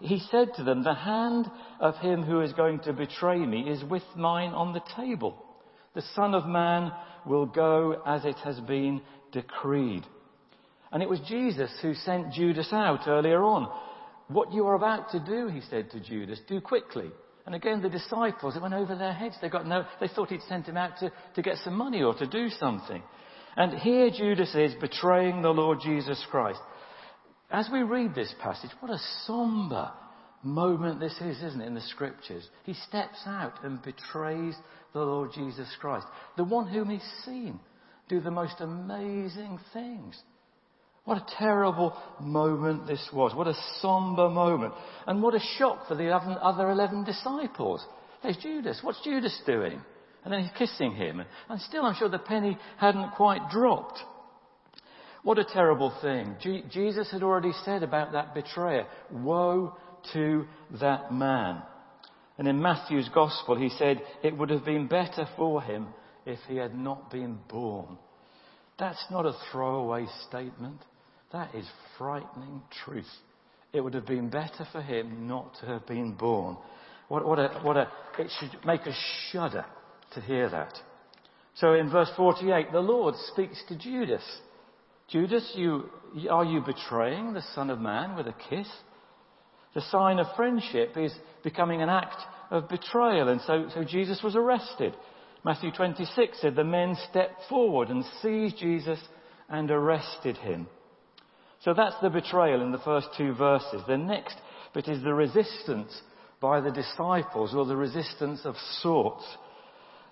he 0.00 0.18
said 0.30 0.54
to 0.56 0.64
them, 0.64 0.82
The 0.82 0.94
hand 0.94 1.50
of 1.78 1.96
him 1.96 2.22
who 2.22 2.40
is 2.40 2.52
going 2.52 2.80
to 2.80 2.92
betray 2.92 3.38
me 3.38 3.68
is 3.68 3.84
with 3.84 4.02
mine 4.16 4.50
on 4.50 4.72
the 4.72 4.82
table. 4.96 5.44
The 5.94 6.02
Son 6.14 6.34
of 6.34 6.46
Man 6.46 6.92
will 7.26 7.46
go 7.46 8.02
as 8.06 8.24
it 8.24 8.36
has 8.36 8.58
been 8.60 9.02
decreed. 9.32 10.04
And 10.92 11.02
it 11.02 11.08
was 11.08 11.20
Jesus 11.28 11.70
who 11.82 11.94
sent 11.94 12.32
Judas 12.32 12.72
out 12.72 13.06
earlier 13.06 13.44
on. 13.44 13.70
What 14.28 14.52
you 14.52 14.66
are 14.66 14.74
about 14.74 15.10
to 15.10 15.20
do, 15.20 15.48
he 15.48 15.60
said 15.68 15.90
to 15.90 16.00
Judas, 16.00 16.40
do 16.48 16.60
quickly. 16.60 17.10
And 17.46 17.54
again, 17.54 17.82
the 17.82 17.88
disciples, 17.88 18.56
it 18.56 18.62
went 18.62 18.74
over 18.74 18.94
their 18.94 19.12
heads. 19.12 19.36
They 19.40 19.48
got 19.48 19.66
no, 19.66 19.84
they 20.00 20.08
thought 20.08 20.30
he'd 20.30 20.42
sent 20.42 20.66
him 20.66 20.76
out 20.76 20.98
to, 21.00 21.12
to 21.34 21.42
get 21.42 21.56
some 21.58 21.74
money 21.74 22.02
or 22.02 22.14
to 22.14 22.26
do 22.26 22.48
something. 22.48 23.02
And 23.56 23.78
here 23.78 24.10
Judas 24.10 24.54
is 24.54 24.74
betraying 24.74 25.42
the 25.42 25.50
Lord 25.50 25.80
Jesus 25.82 26.24
Christ. 26.30 26.60
As 27.50 27.68
we 27.72 27.82
read 27.82 28.14
this 28.14 28.32
passage, 28.40 28.70
what 28.80 28.92
a 28.92 29.00
somber 29.26 29.90
moment 30.42 31.00
this 31.00 31.20
is, 31.20 31.42
isn't 31.42 31.60
it, 31.60 31.66
in 31.66 31.74
the 31.74 31.80
scriptures? 31.80 32.48
He 32.64 32.74
steps 32.74 33.18
out 33.26 33.64
and 33.64 33.82
betrays 33.82 34.54
the 34.92 35.00
Lord 35.00 35.32
Jesus 35.34 35.68
Christ, 35.80 36.06
the 36.36 36.44
one 36.44 36.68
whom 36.68 36.90
he's 36.90 37.10
seen 37.24 37.58
do 38.08 38.20
the 38.20 38.30
most 38.30 38.60
amazing 38.60 39.58
things. 39.72 40.20
What 41.04 41.18
a 41.18 41.36
terrible 41.38 41.96
moment 42.20 42.86
this 42.86 43.08
was. 43.12 43.34
What 43.34 43.46
a 43.46 43.54
somber 43.80 44.28
moment. 44.28 44.74
And 45.06 45.22
what 45.22 45.34
a 45.34 45.40
shock 45.58 45.88
for 45.88 45.94
the 45.94 46.10
other 46.10 46.70
11 46.70 47.04
disciples. 47.04 47.84
There's 48.22 48.36
Judas. 48.36 48.80
What's 48.82 49.02
Judas 49.02 49.40
doing? 49.46 49.80
And 50.24 50.32
then 50.32 50.42
he's 50.42 50.58
kissing 50.58 50.94
him. 50.94 51.22
And 51.48 51.60
still, 51.62 51.84
I'm 51.84 51.94
sure 51.94 52.08
the 52.08 52.18
penny 52.18 52.58
hadn't 52.78 53.12
quite 53.12 53.50
dropped. 53.50 53.98
What 55.22 55.38
a 55.38 55.44
terrible 55.44 55.92
thing. 56.00 56.36
Jesus 56.70 57.10
had 57.10 57.22
already 57.22 57.52
said 57.64 57.82
about 57.82 58.12
that 58.12 58.34
betrayer, 58.34 58.86
woe 59.10 59.76
to 60.14 60.46
that 60.80 61.12
man. 61.12 61.62
And 62.38 62.48
in 62.48 62.60
Matthew's 62.60 63.08
gospel, 63.12 63.54
he 63.56 63.68
said, 63.70 64.00
it 64.22 64.36
would 64.36 64.48
have 64.50 64.64
been 64.64 64.86
better 64.86 65.28
for 65.36 65.60
him 65.60 65.88
if 66.24 66.38
he 66.48 66.56
had 66.56 66.74
not 66.74 67.10
been 67.10 67.38
born. 67.48 67.98
That's 68.78 69.04
not 69.10 69.26
a 69.26 69.36
throwaway 69.52 70.06
statement. 70.28 70.80
That 71.32 71.54
is 71.54 71.66
frightening 71.98 72.62
truth. 72.84 73.10
It 73.74 73.82
would 73.82 73.94
have 73.94 74.06
been 74.06 74.30
better 74.30 74.66
for 74.72 74.80
him 74.80 75.28
not 75.28 75.54
to 75.60 75.66
have 75.66 75.86
been 75.86 76.12
born. 76.14 76.56
What, 77.08 77.26
what, 77.26 77.38
a, 77.38 77.60
what 77.62 77.76
a, 77.76 77.88
it 78.18 78.30
should 78.38 78.64
make 78.64 78.86
us 78.86 78.96
shudder 79.30 79.66
to 80.12 80.20
hear 80.20 80.48
that. 80.48 80.72
So 81.54 81.74
in 81.74 81.90
verse 81.90 82.10
48, 82.16 82.72
the 82.72 82.80
Lord 82.80 83.14
speaks 83.32 83.62
to 83.68 83.76
Judas. 83.76 84.22
Judas, 85.08 85.52
you, 85.54 85.90
are 86.30 86.44
you 86.44 86.60
betraying 86.60 87.32
the 87.32 87.42
Son 87.54 87.70
of 87.70 87.80
Man 87.80 88.16
with 88.16 88.26
a 88.26 88.34
kiss? 88.48 88.68
The 89.74 89.80
sign 89.82 90.18
of 90.18 90.26
friendship 90.36 90.96
is 90.96 91.12
becoming 91.42 91.82
an 91.82 91.88
act 91.88 92.16
of 92.50 92.68
betrayal, 92.68 93.28
and 93.28 93.40
so, 93.42 93.68
so 93.74 93.84
Jesus 93.84 94.20
was 94.22 94.36
arrested. 94.36 94.94
Matthew 95.44 95.70
26 95.70 96.40
said 96.40 96.54
the 96.54 96.64
men 96.64 96.96
stepped 97.10 97.42
forward 97.48 97.88
and 97.88 98.04
seized 98.20 98.58
Jesus 98.58 98.98
and 99.48 99.70
arrested 99.70 100.36
him. 100.36 100.66
So 101.62 101.74
that's 101.74 101.96
the 102.02 102.10
betrayal 102.10 102.62
in 102.62 102.72
the 102.72 102.78
first 102.78 103.08
two 103.16 103.34
verses. 103.34 103.82
The 103.86 103.98
next 103.98 104.36
bit 104.74 104.88
is 104.88 105.02
the 105.02 105.14
resistance 105.14 105.92
by 106.40 106.60
the 106.60 106.70
disciples 106.70 107.54
or 107.54 107.66
the 107.66 107.76
resistance 107.76 108.40
of 108.44 108.54
sorts. 108.80 109.24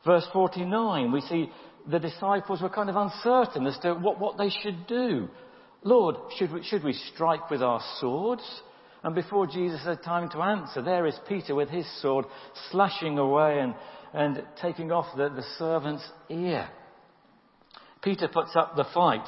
Verse 0.05 0.27
49, 0.33 1.13
we 1.13 1.21
see 1.23 1.51
the 1.91 1.99
disciples 1.99 2.63
were 2.63 2.69
kind 2.69 2.91
of 2.91 2.97
uncertain 2.97 3.67
as 3.67 3.79
to 3.79 3.95
what, 3.95 4.21
what 4.21 4.39
they 4.39 4.51
should 4.51 4.87
do. 4.87 5.29
Lord, 5.83 6.17
should 6.37 6.53
we, 6.53 6.63
should 6.65 6.85
we 6.85 6.93
strike 7.15 7.51
with 7.51 7.63
our 7.63 7.81
swords? 8.01 8.43
And 9.03 9.15
before 9.15 9.47
Jesus 9.47 9.85
had 9.85 10.03
time 10.03 10.29
to 10.31 10.43
answer, 10.43 10.83
there 10.83 11.07
is 11.07 11.15
Peter 11.29 11.55
with 11.55 11.69
his 11.69 11.87
sword 12.03 12.27
slashing 12.71 13.19
away 13.19 13.61
and, 13.61 13.75
and 14.13 14.45
taking 14.61 14.91
off 14.91 15.07
the, 15.17 15.29
the 15.29 15.45
servant's 15.59 16.07
ear. 16.29 16.69
Peter 18.03 18.29
puts 18.29 18.55
up 18.57 18.77
the 18.77 18.87
fight 18.93 19.25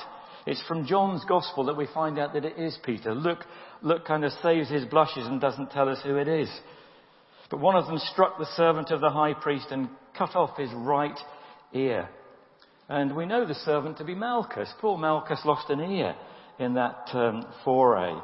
it's 0.47 0.63
from 0.67 0.87
John's 0.87 1.25
Gospel 1.29 1.65
that 1.67 1.77
we 1.77 1.87
find 1.93 2.19
out 2.19 2.33
that 2.33 2.45
it 2.45 2.59
is 2.59 2.79
Peter. 2.85 3.15
Luke, 3.15 3.45
Luke 3.83 4.07
kind 4.07 4.25
of 4.25 4.33
saves 4.43 4.71
his 4.71 4.85
blushes 4.85 5.27
and 5.27 5.41
doesn't 5.41 5.71
tell 5.71 5.89
us 5.89 6.01
who 6.03 6.17
it 6.17 6.29
is. 6.29 6.49
But 7.51 7.61
one 7.61 7.77
of 7.77 7.87
them 7.87 7.99
struck 7.99 8.39
the 8.39 8.47
servant 8.57 8.91
of 8.91 9.01
the 9.01 9.11
high 9.11 9.35
priest 9.35 9.67
and 9.71 9.89
cut 10.17 10.37
off 10.37 10.57
his 10.57 10.71
right 10.73 11.19
ear. 11.73 12.09
And 12.89 13.15
we 13.15 13.27
know 13.27 13.45
the 13.45 13.55
servant 13.55 13.99
to 13.99 14.05
be 14.05 14.15
Malchus. 14.15 14.73
Poor 14.81 14.97
Malchus 14.97 15.41
lost 15.45 15.69
an 15.69 15.81
ear 15.81 16.15
in 16.59 16.75
that 16.75 17.09
um, 17.13 17.47
foray. 17.65 18.15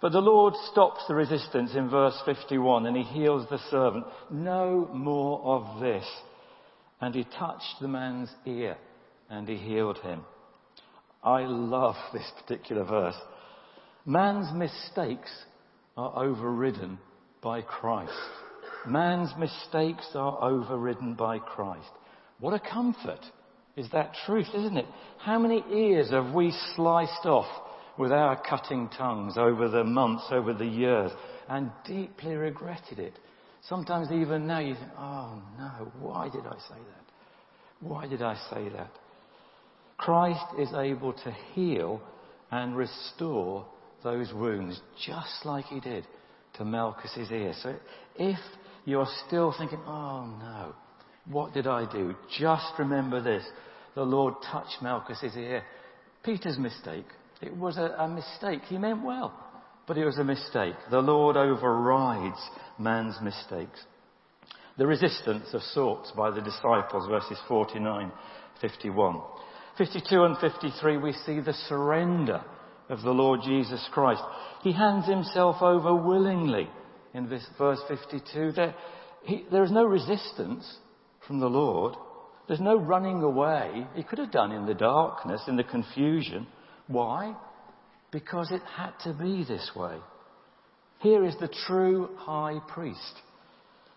But 0.00 0.12
the 0.12 0.20
Lord 0.20 0.54
stops 0.70 1.04
the 1.08 1.14
resistance 1.14 1.74
in 1.74 1.88
verse 1.88 2.20
51 2.24 2.86
and 2.86 2.96
he 2.96 3.02
heals 3.02 3.48
the 3.48 3.58
servant. 3.70 4.04
No 4.30 4.88
more 4.92 5.40
of 5.42 5.80
this. 5.80 6.04
and 7.00 7.14
he 7.14 7.24
touched 7.24 7.76
the 7.80 7.88
man's 7.88 8.30
ear 8.46 8.76
and 9.28 9.48
he 9.48 9.56
healed 9.56 9.98
him. 9.98 10.22
I 11.22 11.40
love 11.42 11.96
this 12.12 12.30
particular 12.40 12.84
verse. 12.84 13.16
Man's 14.04 14.52
mistakes 14.54 15.30
are 15.96 16.24
overridden 16.24 16.98
by 17.46 17.62
Christ. 17.62 18.10
Man's 18.88 19.30
mistakes 19.38 20.04
are 20.16 20.42
overridden 20.42 21.14
by 21.14 21.38
Christ. 21.38 21.88
What 22.40 22.54
a 22.54 22.58
comfort 22.58 23.20
is 23.76 23.88
that 23.92 24.14
truth, 24.26 24.48
isn't 24.52 24.76
it? 24.76 24.86
How 25.18 25.38
many 25.38 25.62
ears 25.70 26.10
have 26.10 26.34
we 26.34 26.52
sliced 26.74 27.24
off 27.24 27.46
with 27.96 28.10
our 28.10 28.42
cutting 28.42 28.90
tongues 28.98 29.34
over 29.38 29.68
the 29.68 29.84
months, 29.84 30.24
over 30.32 30.54
the 30.54 30.66
years, 30.66 31.12
and 31.48 31.70
deeply 31.86 32.34
regretted 32.34 32.98
it? 32.98 33.16
Sometimes 33.68 34.10
even 34.10 34.48
now 34.48 34.58
you 34.58 34.74
think, 34.74 34.90
oh 34.98 35.40
no, 35.56 35.92
why 36.00 36.28
did 36.28 36.46
I 36.46 36.58
say 36.68 36.74
that? 36.74 37.04
Why 37.78 38.08
did 38.08 38.22
I 38.22 38.34
say 38.50 38.70
that? 38.70 38.90
Christ 39.98 40.46
is 40.58 40.74
able 40.74 41.12
to 41.12 41.30
heal 41.54 42.02
and 42.50 42.76
restore 42.76 43.64
those 44.02 44.32
wounds 44.32 44.80
just 45.06 45.44
like 45.44 45.66
he 45.66 45.78
did 45.78 46.04
to 46.58 46.64
Malchus's 46.64 47.30
ear. 47.30 47.52
So 47.62 47.76
if 48.16 48.38
you're 48.84 49.08
still 49.26 49.54
thinking, 49.56 49.80
oh 49.86 50.26
no, 50.38 50.74
what 51.30 51.52
did 51.52 51.66
I 51.66 51.90
do? 51.90 52.14
Just 52.38 52.72
remember 52.78 53.22
this. 53.22 53.44
The 53.94 54.02
Lord 54.02 54.34
touched 54.50 54.82
Malchus's 54.82 55.36
ear. 55.36 55.62
Peter's 56.22 56.58
mistake. 56.58 57.06
It 57.40 57.56
was 57.56 57.76
a, 57.76 57.94
a 57.98 58.08
mistake. 58.08 58.62
He 58.68 58.78
meant 58.78 59.04
well, 59.04 59.32
but 59.86 59.98
it 59.98 60.04
was 60.04 60.18
a 60.18 60.24
mistake. 60.24 60.74
The 60.90 61.00
Lord 61.00 61.36
overrides 61.36 62.40
man's 62.78 63.16
mistakes. 63.22 63.80
The 64.78 64.86
resistance 64.86 65.48
of 65.54 65.62
sorts 65.62 66.12
by 66.16 66.30
the 66.30 66.42
disciples, 66.42 67.08
verses 67.08 67.38
49, 67.48 68.12
51. 68.60 69.20
52 69.78 70.22
and 70.22 70.36
53, 70.38 70.96
we 70.98 71.12
see 71.12 71.40
the 71.40 71.54
surrender 71.68 72.42
of 72.88 73.02
the 73.02 73.10
Lord 73.10 73.40
Jesus 73.44 73.86
Christ. 73.92 74.22
He 74.62 74.72
hands 74.72 75.06
himself 75.06 75.62
over 75.62 75.94
willingly 75.94 76.68
in 77.14 77.28
this 77.28 77.46
verse 77.58 77.80
52. 77.88 78.52
There, 78.52 78.74
he, 79.24 79.44
there 79.50 79.64
is 79.64 79.70
no 79.70 79.84
resistance 79.84 80.66
from 81.26 81.40
the 81.40 81.48
Lord. 81.48 81.94
There's 82.46 82.60
no 82.60 82.76
running 82.76 83.22
away. 83.22 83.86
He 83.94 84.02
could 84.02 84.18
have 84.18 84.30
done 84.30 84.52
in 84.52 84.66
the 84.66 84.74
darkness, 84.74 85.42
in 85.48 85.56
the 85.56 85.64
confusion. 85.64 86.46
Why? 86.86 87.34
Because 88.12 88.52
it 88.52 88.62
had 88.76 88.92
to 89.04 89.12
be 89.12 89.44
this 89.44 89.70
way. 89.74 89.96
Here 91.00 91.24
is 91.24 91.34
the 91.40 91.52
true 91.66 92.10
high 92.16 92.60
priest. 92.68 93.20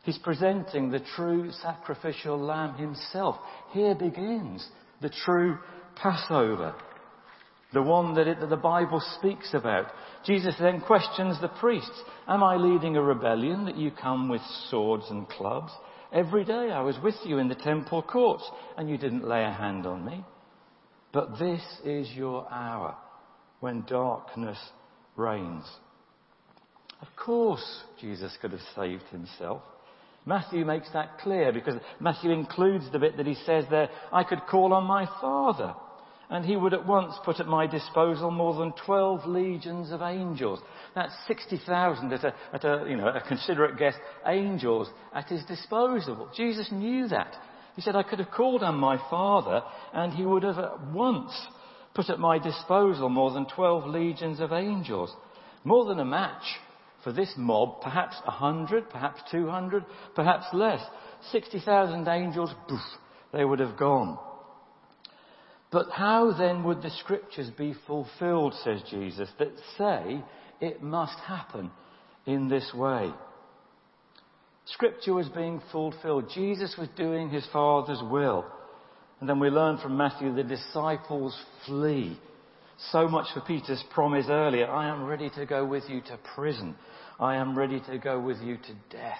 He's 0.03 0.17
presenting 0.17 0.89
the 0.89 1.03
true 1.15 1.51
sacrificial 1.61 2.39
lamb 2.39 2.75
himself. 2.75 3.37
Here 3.71 3.95
begins 3.95 4.67
the 5.01 5.09
true 5.25 5.59
Passover. 5.95 6.73
The 7.71 7.81
one 7.81 8.15
that, 8.15 8.27
it, 8.27 8.39
that, 8.39 8.49
the 8.49 8.55
Bible 8.57 9.01
speaks 9.19 9.53
about. 9.53 9.87
Jesus 10.25 10.55
then 10.59 10.81
questions 10.81 11.39
the 11.39 11.49
priests. 11.49 12.01
Am 12.27 12.43
I 12.43 12.55
leading 12.55 12.97
a 12.97 13.01
rebellion 13.01 13.65
that 13.65 13.77
you 13.77 13.91
come 13.91 14.27
with 14.27 14.41
swords 14.69 15.05
and 15.09 15.29
clubs? 15.29 15.71
Every 16.11 16.43
day 16.43 16.71
I 16.71 16.81
was 16.81 16.97
with 17.03 17.15
you 17.23 17.37
in 17.37 17.47
the 17.47 17.55
temple 17.55 18.01
courts 18.01 18.43
and 18.75 18.89
you 18.89 18.97
didn't 18.97 19.27
lay 19.27 19.43
a 19.43 19.51
hand 19.51 19.85
on 19.85 20.03
me. 20.03 20.23
But 21.11 21.37
this 21.37 21.61
is 21.85 22.09
your 22.15 22.51
hour 22.51 22.95
when 23.59 23.83
darkness 23.87 24.57
reigns. 25.15 25.65
Of 27.01 27.07
course, 27.15 27.83
Jesus 28.01 28.35
could 28.41 28.51
have 28.51 28.61
saved 28.75 29.03
himself. 29.11 29.61
Matthew 30.25 30.65
makes 30.65 30.91
that 30.93 31.19
clear 31.19 31.53
because 31.53 31.75
Matthew 31.99 32.31
includes 32.31 32.91
the 32.91 32.99
bit 32.99 33.17
that 33.17 33.27
he 33.27 33.35
says 33.45 33.65
there, 33.69 33.89
I 34.11 34.23
could 34.23 34.41
call 34.49 34.73
on 34.73 34.85
my 34.85 35.05
Father 35.21 35.75
and 36.29 36.45
he 36.45 36.55
would 36.55 36.73
at 36.73 36.85
once 36.85 37.15
put 37.25 37.39
at 37.39 37.47
my 37.47 37.65
disposal 37.65 38.29
more 38.29 38.53
than 38.53 38.73
12 38.85 39.25
legions 39.25 39.91
of 39.91 40.01
angels. 40.01 40.59
That's 40.93 41.13
60,000 41.27 42.13
at 42.13 42.23
a, 42.23 42.33
at 42.53 42.63
a, 42.63 42.85
you 42.87 42.95
know, 42.95 43.07
a 43.07 43.21
considerate 43.27 43.77
guess, 43.77 43.95
angels 44.27 44.87
at 45.13 45.27
his 45.27 45.43
disposal. 45.45 46.29
Jesus 46.35 46.71
knew 46.71 47.07
that. 47.07 47.35
He 47.75 47.81
said, 47.81 47.95
I 47.95 48.03
could 48.03 48.19
have 48.19 48.31
called 48.31 48.61
on 48.61 48.75
my 48.75 48.97
Father 49.09 49.63
and 49.93 50.13
he 50.13 50.25
would 50.25 50.43
have 50.43 50.59
at 50.59 50.87
once 50.91 51.31
put 51.95 52.09
at 52.09 52.19
my 52.19 52.37
disposal 52.37 53.09
more 53.09 53.31
than 53.31 53.47
12 53.47 53.87
legions 53.87 54.39
of 54.39 54.51
angels. 54.51 55.11
More 55.63 55.85
than 55.85 55.99
a 55.99 56.05
match 56.05 56.43
for 57.03 57.11
this 57.11 57.33
mob, 57.37 57.81
perhaps 57.81 58.15
100, 58.25 58.89
perhaps 58.89 59.21
200, 59.31 59.83
perhaps 60.15 60.45
less. 60.53 60.81
60,000 61.31 62.07
angels, 62.07 62.53
poof, 62.67 62.79
they 63.33 63.43
would 63.43 63.59
have 63.59 63.77
gone. 63.77 64.19
But 65.71 65.89
how 65.91 66.33
then 66.37 66.63
would 66.63 66.81
the 66.81 66.89
scriptures 66.89 67.49
be 67.55 67.75
fulfilled, 67.85 68.55
says 68.63 68.81
Jesus, 68.89 69.29
that 69.37 69.51
say 69.77 70.23
it 70.59 70.81
must 70.81 71.17
happen 71.19 71.69
in 72.25 72.49
this 72.49 72.71
way? 72.73 73.11
Scripture 74.65 75.13
was 75.13 75.29
being 75.29 75.61
fulfilled. 75.71 76.31
Jesus 76.33 76.75
was 76.77 76.87
doing 76.95 77.29
his 77.29 77.45
Father's 77.51 78.01
will. 78.09 78.45
And 79.19 79.27
then 79.27 79.39
we 79.39 79.49
learn 79.49 79.77
from 79.77 79.97
Matthew 79.97 80.33
the 80.33 80.43
disciples 80.43 81.37
flee. 81.65 82.17
So 82.91 83.07
much 83.07 83.27
for 83.33 83.41
Peter's 83.41 83.83
promise 83.93 84.27
earlier. 84.29 84.67
I 84.67 84.89
am 84.89 85.05
ready 85.05 85.29
to 85.31 85.45
go 85.45 85.65
with 85.65 85.83
you 85.89 86.01
to 86.01 86.19
prison. 86.35 86.75
I 87.19 87.35
am 87.35 87.57
ready 87.57 87.81
to 87.89 87.97
go 87.97 88.19
with 88.19 88.37
you 88.41 88.57
to 88.57 88.73
death. 88.95 89.19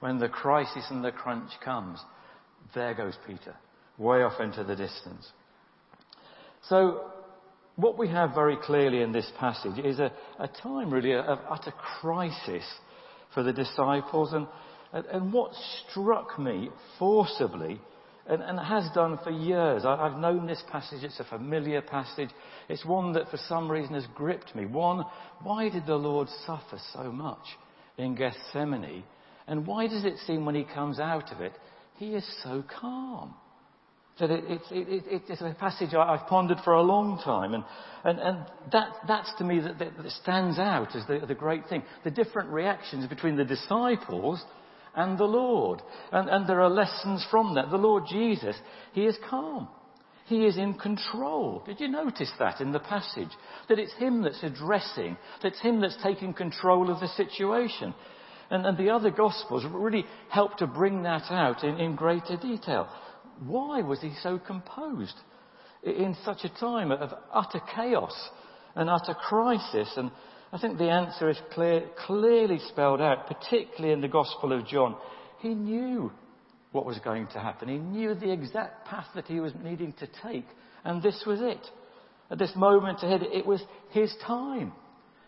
When 0.00 0.18
the 0.18 0.28
crisis 0.28 0.84
and 0.90 1.02
the 1.02 1.12
crunch 1.12 1.50
comes, 1.64 1.98
there 2.74 2.92
goes 2.94 3.14
Peter, 3.26 3.54
way 3.98 4.22
off 4.22 4.40
into 4.40 4.64
the 4.64 4.76
distance. 4.76 5.30
So, 6.68 7.10
what 7.76 7.98
we 7.98 8.08
have 8.08 8.34
very 8.34 8.56
clearly 8.56 9.02
in 9.02 9.12
this 9.12 9.30
passage 9.38 9.78
is 9.84 9.98
a, 9.98 10.12
a 10.38 10.48
time 10.48 10.92
really 10.92 11.14
of 11.14 11.38
utter 11.48 11.72
crisis 12.00 12.64
for 13.34 13.42
the 13.42 13.52
disciples. 13.52 14.32
And, 14.32 14.46
and 14.92 15.32
what 15.32 15.52
struck 15.90 16.38
me 16.38 16.70
forcibly, 16.98 17.80
and, 18.26 18.42
and 18.42 18.58
has 18.60 18.88
done 18.94 19.18
for 19.24 19.30
years, 19.30 19.84
I, 19.84 19.94
I've 19.94 20.18
known 20.18 20.46
this 20.46 20.62
passage, 20.70 21.02
it's 21.02 21.18
a 21.18 21.24
familiar 21.24 21.82
passage, 21.82 22.30
it's 22.68 22.84
one 22.84 23.12
that 23.14 23.30
for 23.30 23.38
some 23.48 23.70
reason 23.70 23.94
has 23.94 24.06
gripped 24.14 24.54
me. 24.54 24.66
One, 24.66 25.04
why 25.42 25.68
did 25.68 25.86
the 25.86 25.96
Lord 25.96 26.28
suffer 26.46 26.78
so 26.92 27.10
much 27.10 27.44
in 27.98 28.14
Gethsemane? 28.14 29.04
And 29.48 29.66
why 29.66 29.88
does 29.88 30.04
it 30.04 30.18
seem 30.26 30.44
when 30.44 30.54
he 30.54 30.64
comes 30.64 31.00
out 31.00 31.32
of 31.32 31.40
it, 31.40 31.52
he 31.96 32.14
is 32.14 32.26
so 32.44 32.62
calm? 32.80 33.34
That 34.20 34.30
it, 34.30 34.60
it, 34.70 35.04
it, 35.06 35.22
it's 35.28 35.40
a 35.40 35.56
passage 35.58 35.94
I've 35.94 36.26
pondered 36.26 36.58
for 36.64 36.74
a 36.74 36.82
long 36.82 37.20
time, 37.24 37.54
and, 37.54 37.64
and, 38.04 38.18
and 38.20 38.38
that, 38.70 38.88
that's 39.08 39.32
to 39.38 39.44
me 39.44 39.58
that, 39.60 39.78
that, 39.78 40.10
stands 40.22 40.58
out 40.58 40.94
as 40.94 41.06
the, 41.06 41.24
the 41.26 41.34
great 41.34 41.66
thing. 41.68 41.82
The 42.04 42.10
different 42.10 42.50
reactions 42.50 43.06
between 43.08 43.36
the 43.36 43.44
disciples 43.44 44.44
and 44.94 45.18
the 45.18 45.24
Lord. 45.24 45.82
And, 46.12 46.28
and 46.28 46.46
there 46.46 46.60
are 46.60 46.70
lessons 46.70 47.26
from 47.30 47.54
that. 47.54 47.70
The 47.70 47.76
Lord 47.76 48.04
Jesus, 48.08 48.56
He 48.92 49.06
is 49.06 49.16
calm. 49.28 49.68
He 50.26 50.44
is 50.44 50.56
in 50.56 50.74
control. 50.74 51.62
Did 51.66 51.80
you 51.80 51.88
notice 51.88 52.30
that 52.38 52.60
in 52.60 52.72
the 52.72 52.80
passage? 52.80 53.30
That 53.68 53.78
it's 53.78 53.94
Him 53.94 54.22
that's 54.22 54.42
addressing, 54.42 55.16
that 55.42 55.48
it's 55.48 55.60
Him 55.60 55.80
that's 55.80 56.00
taking 56.02 56.32
control 56.32 56.90
of 56.90 57.00
the 57.00 57.08
situation. 57.08 57.94
And, 58.50 58.66
and 58.66 58.76
the 58.76 58.90
other 58.90 59.10
Gospels 59.10 59.64
really 59.68 60.04
help 60.28 60.58
to 60.58 60.66
bring 60.66 61.02
that 61.02 61.30
out 61.30 61.64
in, 61.64 61.78
in 61.78 61.96
greater 61.96 62.36
detail. 62.36 62.88
Why 63.46 63.82
was 63.82 64.00
he 64.00 64.12
so 64.22 64.38
composed 64.38 65.14
in 65.82 66.16
such 66.24 66.44
a 66.44 66.60
time 66.60 66.92
of 66.92 67.12
utter 67.32 67.60
chaos 67.74 68.14
and 68.74 68.88
utter 68.88 69.14
crisis? 69.14 69.92
And 69.96 70.10
I 70.52 70.58
think 70.58 70.78
the 70.78 70.90
answer 70.90 71.28
is 71.28 71.38
clear, 71.52 71.84
clearly 72.06 72.58
spelled 72.68 73.00
out, 73.00 73.26
particularly 73.26 73.92
in 73.92 74.00
the 74.00 74.08
Gospel 74.08 74.52
of 74.52 74.66
John. 74.66 74.96
He 75.40 75.54
knew 75.54 76.12
what 76.72 76.86
was 76.86 76.98
going 76.98 77.26
to 77.28 77.40
happen. 77.40 77.68
He 77.68 77.78
knew 77.78 78.14
the 78.14 78.32
exact 78.32 78.86
path 78.86 79.06
that 79.14 79.26
he 79.26 79.40
was 79.40 79.52
needing 79.62 79.92
to 79.94 80.08
take. 80.22 80.46
And 80.84 81.02
this 81.02 81.22
was 81.26 81.40
it. 81.40 81.60
At 82.30 82.38
this 82.38 82.52
moment 82.56 83.02
ahead, 83.02 83.22
it 83.22 83.46
was 83.46 83.62
his 83.90 84.14
time. 84.26 84.72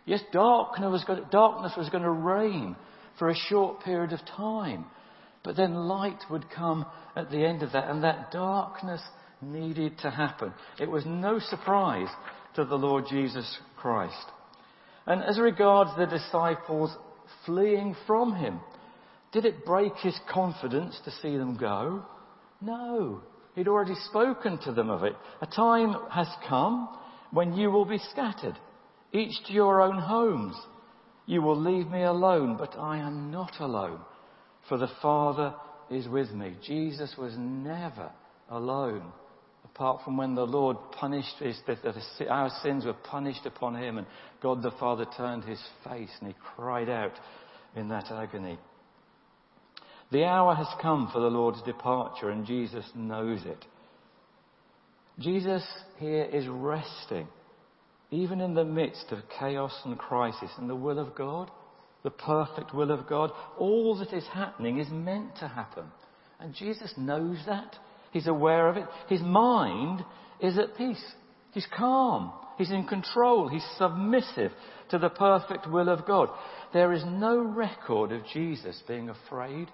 Yes, 0.06 0.20
darkness 0.32 0.90
was 0.90 1.04
going 1.04 1.22
to, 1.22 1.30
darkness 1.30 1.72
was 1.76 1.88
going 1.90 2.02
to 2.02 2.10
reign 2.10 2.76
for 3.18 3.28
a 3.28 3.34
short 3.34 3.80
period 3.80 4.12
of 4.12 4.20
time. 4.36 4.86
But 5.44 5.56
then 5.56 5.74
light 5.74 6.24
would 6.30 6.50
come 6.50 6.86
at 7.14 7.30
the 7.30 7.44
end 7.44 7.62
of 7.62 7.72
that, 7.72 7.88
and 7.88 8.02
that 8.02 8.32
darkness 8.32 9.02
needed 9.42 9.98
to 9.98 10.10
happen. 10.10 10.54
It 10.80 10.90
was 10.90 11.04
no 11.06 11.38
surprise 11.38 12.08
to 12.54 12.64
the 12.64 12.76
Lord 12.76 13.04
Jesus 13.08 13.58
Christ. 13.76 14.24
And 15.06 15.22
as 15.22 15.38
regards 15.38 15.90
the 15.96 16.06
disciples 16.06 16.96
fleeing 17.44 17.94
from 18.06 18.34
him, 18.34 18.60
did 19.32 19.44
it 19.44 19.66
break 19.66 19.94
his 19.96 20.18
confidence 20.32 20.98
to 21.04 21.10
see 21.10 21.36
them 21.36 21.58
go? 21.58 22.06
No. 22.62 23.20
He'd 23.54 23.68
already 23.68 23.96
spoken 24.08 24.58
to 24.64 24.72
them 24.72 24.88
of 24.88 25.04
it. 25.04 25.14
A 25.42 25.46
time 25.46 25.94
has 26.10 26.28
come 26.48 26.88
when 27.32 27.52
you 27.52 27.70
will 27.70 27.84
be 27.84 28.00
scattered, 28.12 28.58
each 29.12 29.34
to 29.46 29.52
your 29.52 29.82
own 29.82 29.98
homes. 29.98 30.56
You 31.26 31.42
will 31.42 31.60
leave 31.60 31.88
me 31.88 32.02
alone, 32.02 32.56
but 32.56 32.78
I 32.78 32.98
am 32.98 33.30
not 33.30 33.60
alone 33.60 34.00
for 34.68 34.78
the 34.78 34.90
Father 35.02 35.54
is 35.90 36.08
with 36.08 36.30
me. 36.32 36.54
Jesus 36.66 37.14
was 37.18 37.34
never 37.36 38.10
alone, 38.48 39.12
apart 39.64 40.00
from 40.04 40.16
when 40.16 40.34
the 40.34 40.46
Lord 40.46 40.76
punished 40.92 41.36
his, 41.38 41.58
our 42.28 42.50
sins 42.62 42.84
were 42.84 42.94
punished 42.94 43.46
upon 43.46 43.76
him, 43.76 43.98
and 43.98 44.06
God 44.42 44.62
the 44.62 44.70
Father 44.72 45.06
turned 45.16 45.44
his 45.44 45.62
face 45.88 46.10
and 46.20 46.28
he 46.28 46.36
cried 46.56 46.88
out 46.88 47.12
in 47.76 47.88
that 47.88 48.10
agony. 48.10 48.58
The 50.10 50.24
hour 50.24 50.54
has 50.54 50.68
come 50.80 51.10
for 51.12 51.20
the 51.20 51.28
Lord's 51.28 51.62
departure, 51.62 52.30
and 52.30 52.46
Jesus 52.46 52.84
knows 52.94 53.40
it. 53.44 53.64
Jesus 55.18 55.64
here 55.98 56.24
is 56.24 56.46
resting, 56.48 57.26
even 58.10 58.40
in 58.40 58.54
the 58.54 58.64
midst 58.64 59.06
of 59.10 59.18
chaos 59.38 59.72
and 59.84 59.98
crisis, 59.98 60.50
and 60.58 60.68
the 60.68 60.76
will 60.76 60.98
of 60.98 61.14
God, 61.14 61.50
the 62.04 62.10
perfect 62.10 62.72
will 62.72 62.92
of 62.92 63.08
God. 63.08 63.32
All 63.58 63.96
that 63.98 64.12
is 64.12 64.26
happening 64.32 64.78
is 64.78 64.88
meant 64.90 65.36
to 65.40 65.48
happen. 65.48 65.86
And 66.38 66.54
Jesus 66.54 66.92
knows 66.96 67.38
that. 67.46 67.76
He's 68.12 68.28
aware 68.28 68.68
of 68.68 68.76
it. 68.76 68.84
His 69.08 69.22
mind 69.22 70.04
is 70.40 70.56
at 70.58 70.76
peace. 70.76 71.04
He's 71.52 71.66
calm. 71.76 72.32
He's 72.58 72.70
in 72.70 72.86
control. 72.86 73.48
He's 73.48 73.66
submissive 73.78 74.52
to 74.90 74.98
the 74.98 75.08
perfect 75.08 75.68
will 75.68 75.88
of 75.88 76.06
God. 76.06 76.28
There 76.72 76.92
is 76.92 77.02
no 77.04 77.38
record 77.38 78.12
of 78.12 78.22
Jesus 78.32 78.80
being 78.86 79.08
afraid 79.08 79.68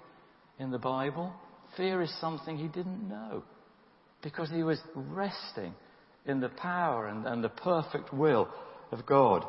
in 0.57 0.71
the 0.71 0.79
Bible. 0.79 1.33
Fear 1.75 2.01
is 2.01 2.13
something 2.19 2.57
he 2.57 2.67
didn't 2.67 3.07
know 3.07 3.43
because 4.23 4.49
he 4.49 4.63
was 4.63 4.79
resting 4.95 5.73
in 6.25 6.39
the 6.39 6.49
power 6.49 7.07
and, 7.07 7.25
and 7.25 7.43
the 7.43 7.49
perfect 7.49 8.13
will 8.13 8.47
of 8.91 9.05
God. 9.05 9.45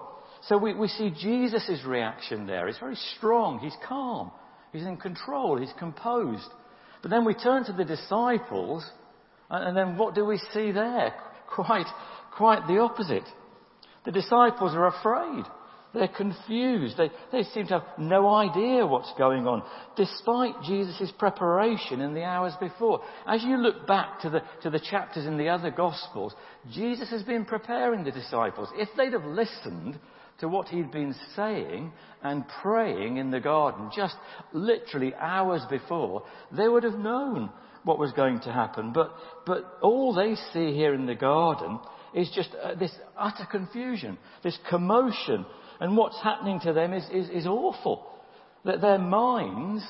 So 0.48 0.58
we, 0.58 0.74
we 0.74 0.88
see 0.88 1.10
Jesus' 1.10 1.84
reaction 1.86 2.46
there. 2.46 2.66
He's 2.66 2.78
very 2.78 2.98
strong. 3.16 3.58
He's 3.60 3.76
calm. 3.86 4.32
He's 4.72 4.84
in 4.84 4.96
control. 4.96 5.58
He's 5.58 5.72
composed. 5.78 6.48
But 7.00 7.10
then 7.10 7.24
we 7.24 7.34
turn 7.34 7.64
to 7.64 7.72
the 7.72 7.84
disciples, 7.84 8.84
and, 9.50 9.68
and 9.68 9.76
then 9.76 9.98
what 9.98 10.14
do 10.14 10.24
we 10.24 10.38
see 10.52 10.72
there? 10.72 11.14
Quite, 11.54 11.86
quite 12.34 12.66
the 12.66 12.78
opposite. 12.78 13.28
The 14.06 14.10
disciples 14.10 14.74
are 14.74 14.86
afraid. 14.86 15.44
They're 15.92 16.08
confused. 16.08 16.96
They, 16.96 17.10
they 17.30 17.42
seem 17.42 17.66
to 17.66 17.80
have 17.80 17.98
no 17.98 18.28
idea 18.34 18.86
what's 18.86 19.12
going 19.18 19.46
on, 19.46 19.62
despite 19.96 20.62
Jesus' 20.62 21.12
preparation 21.18 22.00
in 22.00 22.14
the 22.14 22.24
hours 22.24 22.54
before. 22.58 23.02
As 23.26 23.42
you 23.42 23.58
look 23.58 23.86
back 23.86 24.20
to 24.22 24.30
the, 24.30 24.42
to 24.62 24.70
the 24.70 24.80
chapters 24.80 25.26
in 25.26 25.36
the 25.36 25.50
other 25.50 25.70
Gospels, 25.70 26.34
Jesus 26.72 27.10
has 27.10 27.22
been 27.22 27.44
preparing 27.44 28.04
the 28.04 28.10
disciples. 28.10 28.70
If 28.74 28.88
they'd 28.96 29.12
have 29.12 29.26
listened 29.26 29.98
to 30.42 30.48
what 30.48 30.68
he'd 30.68 30.90
been 30.90 31.14
saying 31.36 31.92
and 32.20 32.44
praying 32.60 33.16
in 33.16 33.30
the 33.30 33.38
garden 33.38 33.88
just 33.94 34.16
literally 34.52 35.14
hours 35.14 35.62
before, 35.70 36.24
they 36.50 36.66
would 36.66 36.82
have 36.82 36.98
known 36.98 37.48
what 37.84 37.96
was 37.96 38.10
going 38.10 38.40
to 38.40 38.52
happen. 38.52 38.92
But, 38.92 39.14
but 39.46 39.78
all 39.82 40.12
they 40.12 40.34
see 40.52 40.74
here 40.74 40.94
in 40.94 41.06
the 41.06 41.14
garden 41.14 41.78
is 42.12 42.28
just 42.34 42.48
uh, 42.60 42.74
this 42.74 42.90
utter 43.16 43.46
confusion, 43.48 44.18
this 44.42 44.58
commotion, 44.68 45.46
and 45.78 45.96
what's 45.96 46.20
happening 46.20 46.58
to 46.64 46.72
them 46.72 46.92
is, 46.92 47.04
is, 47.12 47.28
is 47.30 47.46
awful. 47.46 48.10
That 48.64 48.80
their 48.80 48.98
minds 48.98 49.84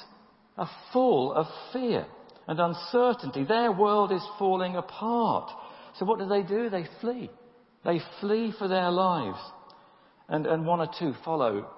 are 0.58 0.70
full 0.92 1.32
of 1.32 1.46
fear 1.72 2.04
and 2.46 2.60
uncertainty. 2.60 3.44
Their 3.44 3.72
world 3.72 4.12
is 4.12 4.22
falling 4.38 4.76
apart. 4.76 5.50
So 5.98 6.04
what 6.04 6.18
do 6.18 6.26
they 6.26 6.42
do? 6.42 6.68
They 6.68 6.84
flee. 7.00 7.30
They 7.86 8.00
flee 8.20 8.52
for 8.58 8.68
their 8.68 8.90
lives. 8.90 9.38
And, 10.32 10.46
and 10.46 10.64
one 10.64 10.80
or 10.80 10.88
two 10.98 11.12
follow 11.26 11.68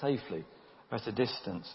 safely 0.00 0.44
at 0.90 1.06
a 1.06 1.12
distance. 1.12 1.72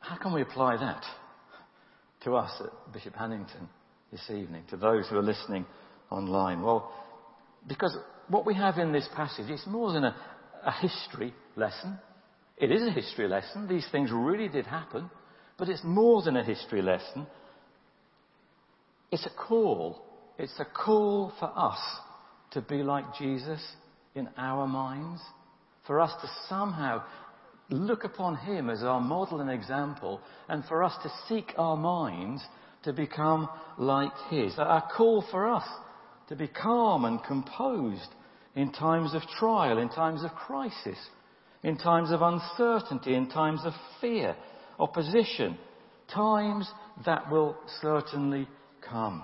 How 0.00 0.16
can 0.16 0.34
we 0.34 0.42
apply 0.42 0.78
that 0.78 1.04
to 2.24 2.34
us 2.34 2.50
at 2.60 2.92
Bishop 2.92 3.14
Hannington 3.14 3.68
this 4.10 4.28
evening, 4.30 4.64
to 4.70 4.76
those 4.76 5.06
who 5.08 5.16
are 5.16 5.22
listening 5.22 5.64
online? 6.10 6.60
Well, 6.60 6.92
because 7.68 7.96
what 8.26 8.44
we 8.44 8.54
have 8.54 8.78
in 8.78 8.92
this 8.92 9.08
passage 9.14 9.48
is 9.48 9.62
more 9.68 9.92
than 9.92 10.02
a, 10.02 10.16
a 10.66 10.72
history 10.72 11.32
lesson. 11.54 12.00
It 12.56 12.72
is 12.72 12.82
a 12.82 12.90
history 12.90 13.28
lesson. 13.28 13.68
These 13.68 13.86
things 13.92 14.10
really 14.12 14.48
did 14.48 14.66
happen. 14.66 15.08
But 15.56 15.68
it's 15.68 15.84
more 15.84 16.20
than 16.22 16.36
a 16.36 16.42
history 16.42 16.82
lesson. 16.82 17.28
It's 19.12 19.24
a 19.24 19.46
call. 19.48 20.04
It's 20.36 20.58
a 20.58 20.64
call 20.64 21.32
for 21.38 21.52
us 21.56 21.78
to 22.52 22.60
be 22.60 22.82
like 22.82 23.04
Jesus 23.18 23.60
in 24.14 24.28
our 24.36 24.66
minds. 24.66 25.20
For 25.86 26.00
us 26.00 26.12
to 26.20 26.30
somehow 26.48 27.02
look 27.70 28.04
upon 28.04 28.36
Him 28.36 28.70
as 28.70 28.82
our 28.82 29.00
model 29.00 29.40
and 29.40 29.50
example. 29.50 30.20
And 30.48 30.64
for 30.64 30.82
us 30.82 30.94
to 31.02 31.10
seek 31.28 31.52
our 31.56 31.76
minds 31.76 32.42
to 32.84 32.92
become 32.92 33.48
like 33.78 34.12
His. 34.30 34.54
A 34.58 34.82
call 34.96 35.24
for 35.30 35.48
us 35.48 35.66
to 36.28 36.36
be 36.36 36.48
calm 36.48 37.04
and 37.04 37.22
composed 37.24 38.08
in 38.54 38.72
times 38.72 39.14
of 39.14 39.22
trial, 39.38 39.78
in 39.78 39.88
times 39.88 40.22
of 40.24 40.30
crisis, 40.32 40.98
in 41.62 41.78
times 41.78 42.10
of 42.10 42.22
uncertainty, 42.22 43.14
in 43.14 43.28
times 43.28 43.60
of 43.64 43.72
fear, 44.00 44.36
opposition, 44.78 45.56
times 46.12 46.70
that 47.06 47.30
will 47.30 47.56
certainly 47.80 48.46
come. 48.88 49.22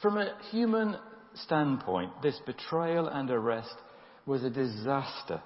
From 0.00 0.18
a 0.18 0.36
human 0.50 0.96
standpoint, 1.34 2.10
this 2.22 2.38
betrayal 2.46 3.08
and 3.08 3.30
arrest 3.30 3.74
was 4.26 4.44
a 4.44 4.50
disaster. 4.50 5.42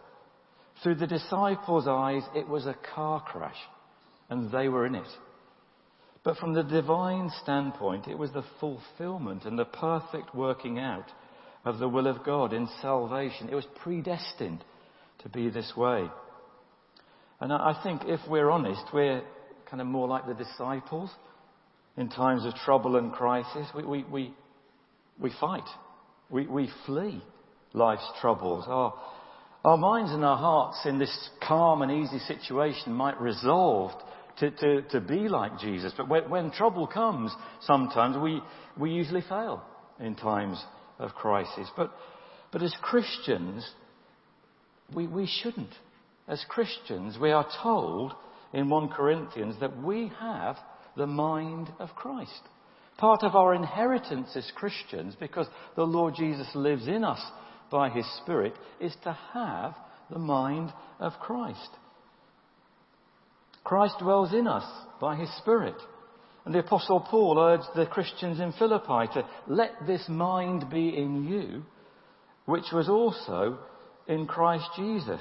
Through 0.82 0.96
the 0.96 1.06
disciples' 1.06 1.88
eyes, 1.88 2.22
it 2.34 2.48
was 2.48 2.66
a 2.66 2.76
car 2.94 3.20
crash, 3.20 3.56
and 4.30 4.50
they 4.52 4.68
were 4.68 4.86
in 4.86 4.94
it. 4.94 5.08
But 6.24 6.36
from 6.36 6.52
the 6.52 6.62
divine 6.62 7.30
standpoint, 7.42 8.06
it 8.06 8.18
was 8.18 8.32
the 8.32 8.44
fulfillment 8.60 9.44
and 9.44 9.58
the 9.58 9.64
perfect 9.64 10.34
working 10.34 10.78
out 10.78 11.06
of 11.64 11.78
the 11.78 11.88
will 11.88 12.06
of 12.06 12.24
God 12.24 12.52
in 12.52 12.68
salvation. 12.80 13.48
It 13.48 13.54
was 13.54 13.66
predestined 13.82 14.64
to 15.20 15.28
be 15.28 15.48
this 15.48 15.72
way. 15.76 16.08
And 17.40 17.52
I 17.52 17.80
think 17.82 18.02
if 18.06 18.20
we're 18.28 18.50
honest, 18.50 18.82
we're 18.92 19.22
kind 19.70 19.80
of 19.80 19.86
more 19.86 20.08
like 20.08 20.26
the 20.26 20.34
disciples 20.34 21.10
in 21.96 22.08
times 22.08 22.44
of 22.44 22.54
trouble 22.54 22.96
and 22.96 23.12
crisis. 23.12 23.66
We, 23.74 23.84
we, 23.84 24.04
we, 24.04 24.34
we 25.18 25.32
fight. 25.40 25.66
We, 26.30 26.46
we 26.46 26.70
flee 26.86 27.22
life's 27.72 28.08
troubles. 28.20 28.64
Our, 28.66 28.94
our 29.64 29.76
minds 29.76 30.12
and 30.12 30.24
our 30.24 30.36
hearts 30.36 30.80
in 30.84 30.98
this 30.98 31.30
calm 31.46 31.82
and 31.82 31.90
easy 31.90 32.18
situation 32.20 32.92
might 32.92 33.20
resolve 33.20 33.92
to, 34.40 34.50
to, 34.50 34.82
to 34.82 35.00
be 35.00 35.28
like 35.28 35.58
Jesus. 35.58 35.92
But 35.96 36.08
when, 36.08 36.30
when 36.30 36.50
trouble 36.50 36.86
comes, 36.86 37.32
sometimes 37.62 38.16
we, 38.16 38.40
we 38.78 38.90
usually 38.90 39.22
fail 39.22 39.62
in 39.98 40.14
times 40.14 40.62
of 40.98 41.14
crisis. 41.14 41.68
But, 41.76 41.92
but 42.52 42.62
as 42.62 42.74
Christians, 42.80 43.68
we, 44.94 45.06
we 45.06 45.26
shouldn't. 45.42 45.74
As 46.28 46.44
Christians, 46.48 47.18
we 47.20 47.32
are 47.32 47.48
told 47.62 48.12
in 48.52 48.68
1 48.68 48.88
Corinthians 48.90 49.56
that 49.60 49.82
we 49.82 50.12
have 50.20 50.56
the 50.96 51.06
mind 51.06 51.70
of 51.78 51.90
Christ. 51.94 52.42
Part 52.98 53.22
of 53.22 53.34
our 53.34 53.54
inheritance 53.54 54.30
as 54.36 54.52
Christians, 54.54 55.16
because 55.18 55.46
the 55.76 55.84
Lord 55.84 56.14
Jesus 56.16 56.48
lives 56.54 56.86
in 56.86 57.04
us 57.04 57.20
by 57.70 57.88
His 57.88 58.06
Spirit, 58.22 58.54
is 58.80 58.94
to 59.04 59.16
have 59.32 59.74
the 60.10 60.18
mind 60.18 60.72
of 61.00 61.12
Christ. 61.20 61.70
Christ 63.68 63.96
dwells 64.00 64.32
in 64.32 64.46
us 64.46 64.64
by 64.98 65.14
his 65.16 65.30
Spirit. 65.36 65.74
And 66.46 66.54
the 66.54 66.60
Apostle 66.60 67.00
Paul 67.00 67.38
urged 67.38 67.68
the 67.76 67.84
Christians 67.84 68.40
in 68.40 68.52
Philippi 68.52 69.12
to 69.12 69.28
let 69.46 69.72
this 69.86 70.02
mind 70.08 70.70
be 70.70 70.96
in 70.96 71.28
you, 71.28 71.64
which 72.46 72.64
was 72.72 72.88
also 72.88 73.58
in 74.06 74.26
Christ 74.26 74.64
Jesus. 74.74 75.20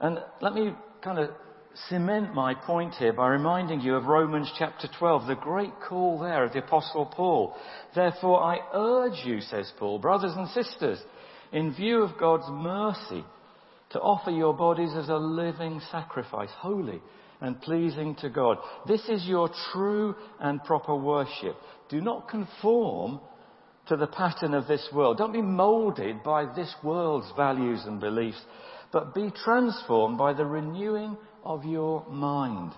And 0.00 0.18
let 0.42 0.52
me 0.52 0.72
kind 1.00 1.20
of 1.20 1.30
cement 1.88 2.34
my 2.34 2.54
point 2.54 2.94
here 2.94 3.12
by 3.12 3.28
reminding 3.28 3.80
you 3.80 3.96
of 3.96 4.06
Romans 4.06 4.50
chapter 4.58 4.88
12, 4.98 5.26
the 5.26 5.34
great 5.34 5.72
call 5.88 6.18
there 6.18 6.44
of 6.44 6.52
the 6.52 6.60
Apostle 6.60 7.06
Paul. 7.06 7.54
Therefore 7.94 8.42
I 8.42 8.58
urge 8.74 9.24
you, 9.24 9.40
says 9.40 9.70
Paul, 9.78 9.98
brothers 9.98 10.32
and 10.36 10.48
sisters, 10.48 11.00
in 11.52 11.74
view 11.74 12.02
of 12.02 12.18
God's 12.18 12.48
mercy, 12.48 13.24
to 13.90 14.00
offer 14.00 14.30
your 14.30 14.54
bodies 14.54 14.92
as 14.96 15.08
a 15.08 15.16
living 15.16 15.80
sacrifice, 15.90 16.50
holy 16.58 17.00
and 17.40 17.60
pleasing 17.60 18.14
to 18.16 18.30
God. 18.30 18.58
This 18.88 19.08
is 19.08 19.24
your 19.26 19.50
true 19.72 20.14
and 20.40 20.62
proper 20.64 20.96
worship. 20.96 21.56
Do 21.88 22.00
not 22.00 22.28
conform 22.28 23.20
to 23.88 23.96
the 23.96 24.06
pattern 24.06 24.54
of 24.54 24.66
this 24.66 24.88
world. 24.92 25.18
Don't 25.18 25.32
be 25.32 25.42
molded 25.42 26.22
by 26.24 26.46
this 26.54 26.74
world's 26.82 27.30
values 27.36 27.82
and 27.84 28.00
beliefs, 28.00 28.40
but 28.92 29.14
be 29.14 29.30
transformed 29.44 30.18
by 30.18 30.32
the 30.32 30.46
renewing 30.46 31.16
of 31.46 31.64
your 31.64 32.04
mind. 32.08 32.72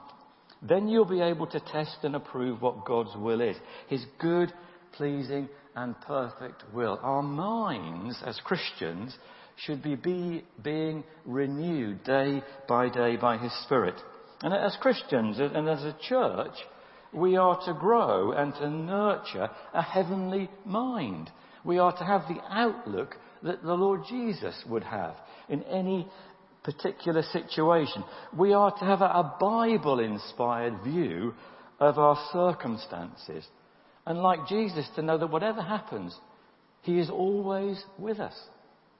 Then 0.60 0.88
you'll 0.88 1.04
be 1.04 1.22
able 1.22 1.46
to 1.48 1.60
test 1.60 1.98
and 2.02 2.14
approve 2.14 2.60
what 2.60 2.84
God's 2.84 3.16
will 3.16 3.40
is. 3.40 3.56
His 3.88 4.04
good, 4.20 4.52
pleasing, 4.92 5.48
and 5.74 6.00
perfect 6.02 6.64
will. 6.74 6.98
Our 7.02 7.22
minds 7.22 8.20
as 8.24 8.40
Christians 8.44 9.16
should 9.64 9.82
be, 9.82 9.94
be 9.94 10.44
being 10.62 11.04
renewed 11.24 12.04
day 12.04 12.42
by 12.68 12.88
day 12.88 13.16
by 13.16 13.38
His 13.38 13.52
Spirit. 13.64 13.94
And 14.42 14.52
as 14.52 14.76
Christians 14.80 15.38
and 15.38 15.68
as 15.68 15.82
a 15.82 15.96
church, 16.08 16.54
we 17.12 17.36
are 17.36 17.58
to 17.64 17.74
grow 17.74 18.32
and 18.32 18.52
to 18.54 18.68
nurture 18.68 19.48
a 19.72 19.82
heavenly 19.82 20.50
mind. 20.64 21.30
We 21.64 21.78
are 21.78 21.96
to 21.96 22.04
have 22.04 22.22
the 22.28 22.40
outlook 22.50 23.16
that 23.42 23.62
the 23.62 23.74
Lord 23.74 24.02
Jesus 24.08 24.62
would 24.68 24.84
have 24.84 25.14
in 25.48 25.62
any 25.64 26.08
particular 26.62 27.22
situation. 27.22 28.04
We 28.36 28.52
are 28.52 28.70
to 28.70 28.84
have 28.84 29.00
a 29.00 29.34
Bible 29.40 30.00
inspired 30.00 30.82
view 30.84 31.34
of 31.80 31.98
our 31.98 32.18
circumstances. 32.32 33.46
And 34.06 34.18
like 34.20 34.48
Jesus, 34.48 34.88
to 34.96 35.02
know 35.02 35.18
that 35.18 35.30
whatever 35.30 35.62
happens, 35.62 36.16
He 36.82 36.98
is 36.98 37.10
always 37.10 37.82
with 37.98 38.20
us. 38.20 38.34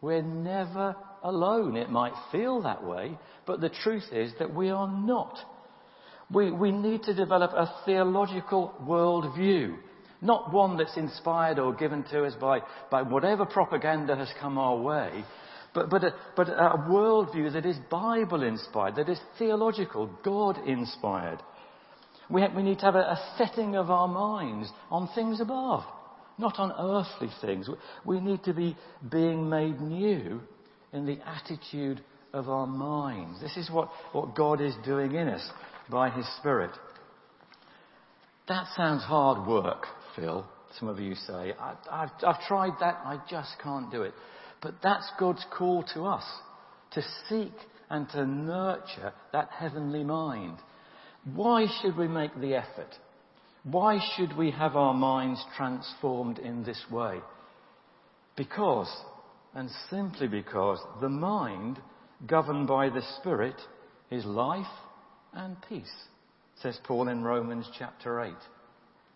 We're 0.00 0.22
never 0.22 0.94
alone. 1.22 1.76
It 1.76 1.90
might 1.90 2.12
feel 2.30 2.62
that 2.62 2.84
way, 2.84 3.18
but 3.46 3.60
the 3.60 3.70
truth 3.70 4.04
is 4.12 4.32
that 4.38 4.54
we 4.54 4.70
are 4.70 4.88
not. 4.88 5.36
We, 6.30 6.50
we 6.52 6.70
need 6.70 7.02
to 7.04 7.14
develop 7.14 7.52
a 7.52 7.72
theological 7.86 8.74
worldview, 8.82 9.76
not 10.20 10.52
one 10.52 10.76
that's 10.76 10.96
inspired 10.96 11.58
or 11.58 11.74
given 11.74 12.04
to 12.10 12.24
us 12.24 12.34
by, 12.40 12.60
by 12.90 13.02
whatever 13.02 13.46
propaganda 13.46 14.14
has 14.14 14.28
come 14.40 14.58
our 14.58 14.76
way, 14.76 15.24
but, 15.74 15.90
but, 15.90 16.04
a, 16.04 16.14
but 16.36 16.48
a 16.48 16.84
worldview 16.88 17.52
that 17.52 17.66
is 17.66 17.76
Bible 17.90 18.42
inspired, 18.42 18.96
that 18.96 19.08
is 19.08 19.20
theological, 19.38 20.10
God 20.24 20.58
inspired. 20.66 21.40
We, 22.30 22.46
we 22.54 22.62
need 22.62 22.78
to 22.80 22.84
have 22.86 22.94
a, 22.94 23.00
a 23.00 23.34
setting 23.36 23.76
of 23.76 23.90
our 23.90 24.08
minds 24.08 24.70
on 24.90 25.08
things 25.14 25.40
above, 25.40 25.84
not 26.38 26.58
on 26.58 26.72
earthly 26.72 27.30
things. 27.40 27.68
We 28.04 28.20
need 28.20 28.44
to 28.44 28.54
be 28.54 28.76
being 29.10 29.48
made 29.48 29.80
new 29.80 30.40
in 30.92 31.06
the 31.06 31.18
attitude 31.26 32.02
of 32.32 32.48
our 32.48 32.66
minds. 32.66 33.40
This 33.40 33.56
is 33.56 33.70
what, 33.70 33.90
what 34.12 34.34
God 34.34 34.60
is 34.60 34.74
doing 34.84 35.14
in 35.14 35.28
us 35.28 35.46
by 35.90 36.10
His 36.10 36.26
Spirit. 36.38 36.70
That 38.48 38.66
sounds 38.76 39.02
hard 39.02 39.46
work, 39.46 39.86
Phil. 40.16 40.46
Some 40.78 40.88
of 40.88 40.98
you 40.98 41.14
say, 41.14 41.54
I, 41.58 41.74
have 41.90 42.10
I've 42.26 42.40
tried 42.46 42.72
that, 42.80 43.00
I 43.04 43.20
just 43.28 43.50
can't 43.62 43.90
do 43.90 44.02
it. 44.02 44.14
But 44.60 44.74
that's 44.82 45.10
God's 45.18 45.44
call 45.56 45.84
to 45.94 46.04
us 46.04 46.24
to 46.92 47.02
seek 47.28 47.52
and 47.90 48.08
to 48.10 48.26
nurture 48.26 49.12
that 49.32 49.50
heavenly 49.50 50.04
mind. 50.04 50.58
Why 51.34 51.66
should 51.80 51.96
we 51.96 52.08
make 52.08 52.34
the 52.40 52.54
effort? 52.54 52.94
Why 53.64 53.98
should 54.16 54.36
we 54.36 54.50
have 54.50 54.76
our 54.76 54.94
minds 54.94 55.44
transformed 55.56 56.38
in 56.38 56.64
this 56.64 56.82
way? 56.90 57.18
Because, 58.36 58.90
and 59.54 59.68
simply 59.90 60.28
because, 60.28 60.78
the 61.00 61.08
mind 61.08 61.80
governed 62.26 62.66
by 62.68 62.88
the 62.88 63.02
Spirit 63.20 63.56
is 64.10 64.24
life 64.24 64.66
and 65.34 65.56
peace, 65.68 65.92
says 66.62 66.78
Paul 66.84 67.08
in 67.08 67.22
Romans 67.22 67.68
chapter 67.78 68.20
8. 68.20 68.32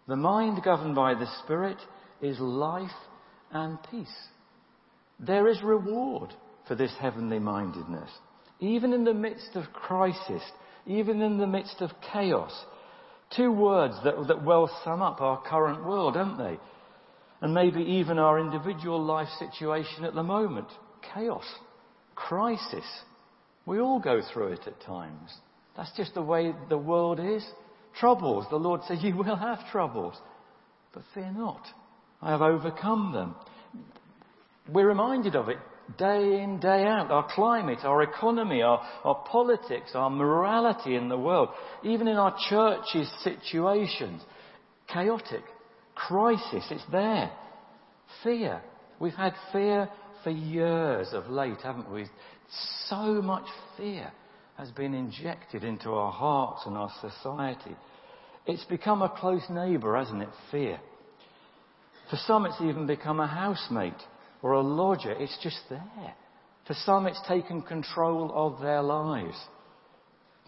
The 0.09 0.17
mind 0.17 0.63
governed 0.65 0.97
by 0.97 1.15
the 1.15 1.31
Spirit 1.45 1.79
is 2.21 2.39
life 2.39 2.91
and 3.53 3.79
peace. 3.91 4.09
There 5.23 5.49
is 5.49 5.63
reward 5.63 6.35
for 6.67 6.75
this 6.75 6.93
heavenly 7.01 7.39
mindedness. 7.39 8.11
Even 8.61 8.93
in 8.93 9.05
the 9.05 9.15
midst 9.15 9.55
of 9.55 9.73
crisis, 9.73 10.43
even 10.87 11.23
in 11.23 11.39
the 11.39 11.47
midst 11.47 11.81
of 11.81 11.91
chaos. 12.13 12.53
Two 13.37 13.53
words 13.53 13.95
that, 14.05 14.15
that 14.29 14.45
well 14.45 14.71
sum 14.85 15.01
up 15.01 15.21
our 15.21 15.41
current 15.43 15.85
world, 15.85 16.15
don't 16.15 16.39
they? 16.39 16.59
And 17.41 17.55
maybe 17.55 17.81
even 17.81 18.19
our 18.19 18.39
individual 18.39 19.03
life 19.03 19.29
situation 19.39 20.05
at 20.05 20.15
the 20.15 20.23
moment. 20.23 20.69
Chaos. 21.15 21.47
Crisis. 22.15 22.85
We 23.65 23.81
all 23.81 24.01
go 24.01 24.21
through 24.33 24.53
it 24.53 24.67
at 24.67 24.81
times. 24.83 25.33
That's 25.77 25.97
just 25.97 26.15
the 26.15 26.23
way 26.23 26.53
the 26.69 26.79
world 26.79 27.21
is. 27.21 27.45
Troubles. 27.99 28.47
The 28.51 28.57
Lord 28.57 28.83
said, 28.87 28.99
You 29.01 29.17
will 29.17 29.37
have 29.37 29.59
troubles. 29.71 30.15
But 30.93 31.05
fear 31.15 31.33
not. 31.33 31.65
I 32.21 32.31
have 32.31 32.43
overcome 32.43 33.13
them. 33.13 33.35
We're 34.69 34.89
reminded 34.89 35.37
of 35.37 35.49
it 35.49 35.59
day 35.99 36.41
in, 36.43 36.61
day 36.61 36.85
out. 36.85 37.11
Our 37.11 37.27
climate, 37.35 37.81
our 37.83 38.03
economy, 38.03 38.63
our, 38.63 38.83
our 39.05 39.25
politics, 39.31 39.91
our 39.95 40.11
morality 40.11 40.97
in 40.97 41.09
the 41.09 41.19
world, 41.19 41.49
even 41.83 42.09
in 42.09 42.17
our 42.17 42.37
churches' 42.49 43.11
situations. 43.23 44.23
Chaotic. 44.93 45.43
Crisis. 45.95 46.65
It's 46.71 46.85
there. 46.91 47.33
Fear. 48.23 48.63
We've 49.01 49.13
had 49.15 49.35
fear 49.53 49.89
for 50.23 50.31
years 50.31 51.09
of 51.13 51.29
late, 51.29 51.61
haven't 51.63 51.91
we? 51.91 52.07
So 52.89 53.21
much 53.23 53.47
fear 53.77 54.13
has 54.57 54.71
been 54.71 54.95
injected 54.95 55.65
into 55.65 55.91
our 55.91 56.13
hearts 56.13 56.63
and 56.67 56.77
our 56.77 56.91
society. 57.01 57.77
It's 58.47 58.65
become 58.65 59.03
a 59.03 59.09
close 59.09 59.43
neighbour, 59.51 59.97
hasn't 59.97 60.23
it? 60.23 60.29
Fear. 60.51 60.79
For 62.11 62.17
some, 62.27 62.45
it's 62.45 62.61
even 62.61 62.87
become 62.87 63.21
a 63.21 63.27
housemate 63.27 63.95
or 64.43 64.53
a 64.53 64.61
lodger. 64.61 65.13
It's 65.13 65.39
just 65.43 65.61
there. 65.71 66.15
For 66.67 66.75
some, 66.85 67.07
it's 67.07 67.21
taken 67.27 67.63
control 67.63 68.31
of 68.35 68.61
their 68.61 68.83
lives. 68.83 69.37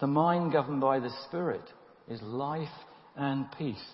The 0.00 0.06
mind 0.06 0.52
governed 0.52 0.80
by 0.80 1.00
the 1.00 1.10
Spirit 1.28 1.62
is 2.08 2.20
life 2.22 2.68
and 3.16 3.46
peace. 3.56 3.84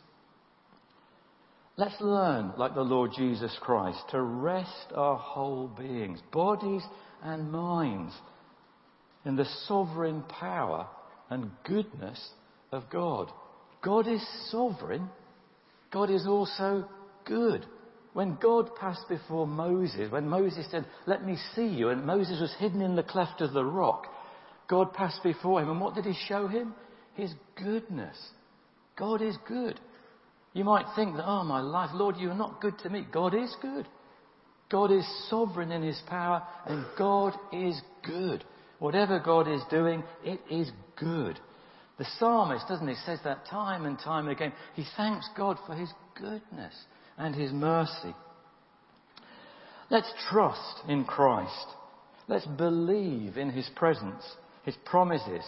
Let's 1.77 2.01
learn, 2.01 2.53
like 2.59 2.75
the 2.75 2.83
Lord 2.83 3.13
Jesus 3.17 3.57
Christ, 3.61 3.99
to 4.11 4.21
rest 4.21 4.93
our 4.95 5.17
whole 5.17 5.69
beings, 5.69 6.21
bodies 6.33 6.83
and 7.23 7.51
minds, 7.51 8.13
in 9.25 9.37
the 9.37 9.47
sovereign 9.67 10.23
power 10.29 10.87
and 11.31 11.51
goodness 11.65 12.21
of 12.73 12.85
God. 12.91 13.31
God 13.83 14.07
is 14.07 14.23
sovereign. 14.51 15.09
God 15.91 16.11
is 16.11 16.27
also 16.27 16.87
good. 17.25 17.65
When 18.13 18.37
God 18.43 18.75
passed 18.75 19.09
before 19.09 19.47
Moses, 19.47 20.11
when 20.11 20.29
Moses 20.29 20.67
said, 20.71 20.87
Let 21.07 21.25
me 21.25 21.37
see 21.55 21.67
you, 21.67 21.91
and 21.91 22.05
Moses 22.05 22.41
was 22.41 22.55
hidden 22.59 22.83
in 22.83 22.97
the 22.97 23.03
cleft 23.05 23.41
of 23.41 23.53
the 23.53 23.65
rock, 23.65 24.07
God 24.69 24.93
passed 24.93 25.23
before 25.23 25.63
him, 25.63 25.71
and 25.71 25.81
what 25.81 25.95
did 25.95 26.05
he 26.05 26.15
show 26.27 26.49
him? 26.49 26.75
His 27.15 27.33
goodness. 27.57 28.17
God 28.97 29.23
is 29.23 29.37
good. 29.47 29.81
You 30.53 30.65
might 30.65 30.87
think 30.97 31.17
that, 31.17 31.27
oh, 31.27 31.45
my 31.45 31.61
life, 31.61 31.91
Lord, 31.93 32.17
you 32.17 32.31
are 32.31 32.37
not 32.37 32.61
good 32.61 32.79
to 32.81 32.91
me. 32.91 33.07
God 33.13 33.35
is 33.35 33.55
good. 33.63 33.87
God 34.69 34.91
is 34.91 35.07
sovereign 35.29 35.71
in 35.71 35.83
his 35.83 36.01
power, 36.09 36.43
and 36.67 36.85
God 36.99 37.35
is 37.53 37.81
good. 38.05 38.45
Whatever 38.81 39.21
God 39.21 39.47
is 39.47 39.63
doing, 39.71 40.03
it 40.25 40.41
is 40.51 40.71
good. 40.97 41.39
The 41.99 42.07
psalmist, 42.19 42.67
doesn't 42.67 42.89
he, 42.89 42.95
says 43.07 43.21
that 43.25 43.47
time 43.47 43.85
and 43.85 43.99
time 43.99 44.29
again. 44.29 44.53
He 44.75 44.85
thanks 44.97 45.29
God 45.37 45.59
for 45.67 45.75
his 45.75 45.91
goodness 46.15 46.75
and 47.21 47.35
his 47.35 47.53
mercy. 47.53 48.15
Let's 49.91 50.11
trust 50.31 50.89
in 50.89 51.05
Christ. 51.05 51.67
Let's 52.29 52.47
believe 52.47 53.37
in 53.37 53.51
his 53.51 53.69
presence, 53.77 54.23
his 54.65 54.75
promises. 54.87 55.45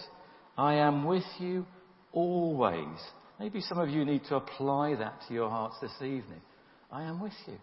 I 0.55 0.75
am 0.75 1.05
with 1.05 1.23
you 1.39 1.65
always. 2.11 2.99
Maybe 3.39 3.59
some 3.61 3.79
of 3.79 3.89
you 3.89 4.05
need 4.05 4.23
to 4.25 4.35
apply 4.35 4.95
that 4.95 5.21
to 5.27 5.33
your 5.33 5.49
hearts 5.49 5.77
this 5.81 5.95
evening. 5.97 6.41
I 6.91 7.03
am 7.03 7.19
with 7.19 7.33
you. 7.47 7.57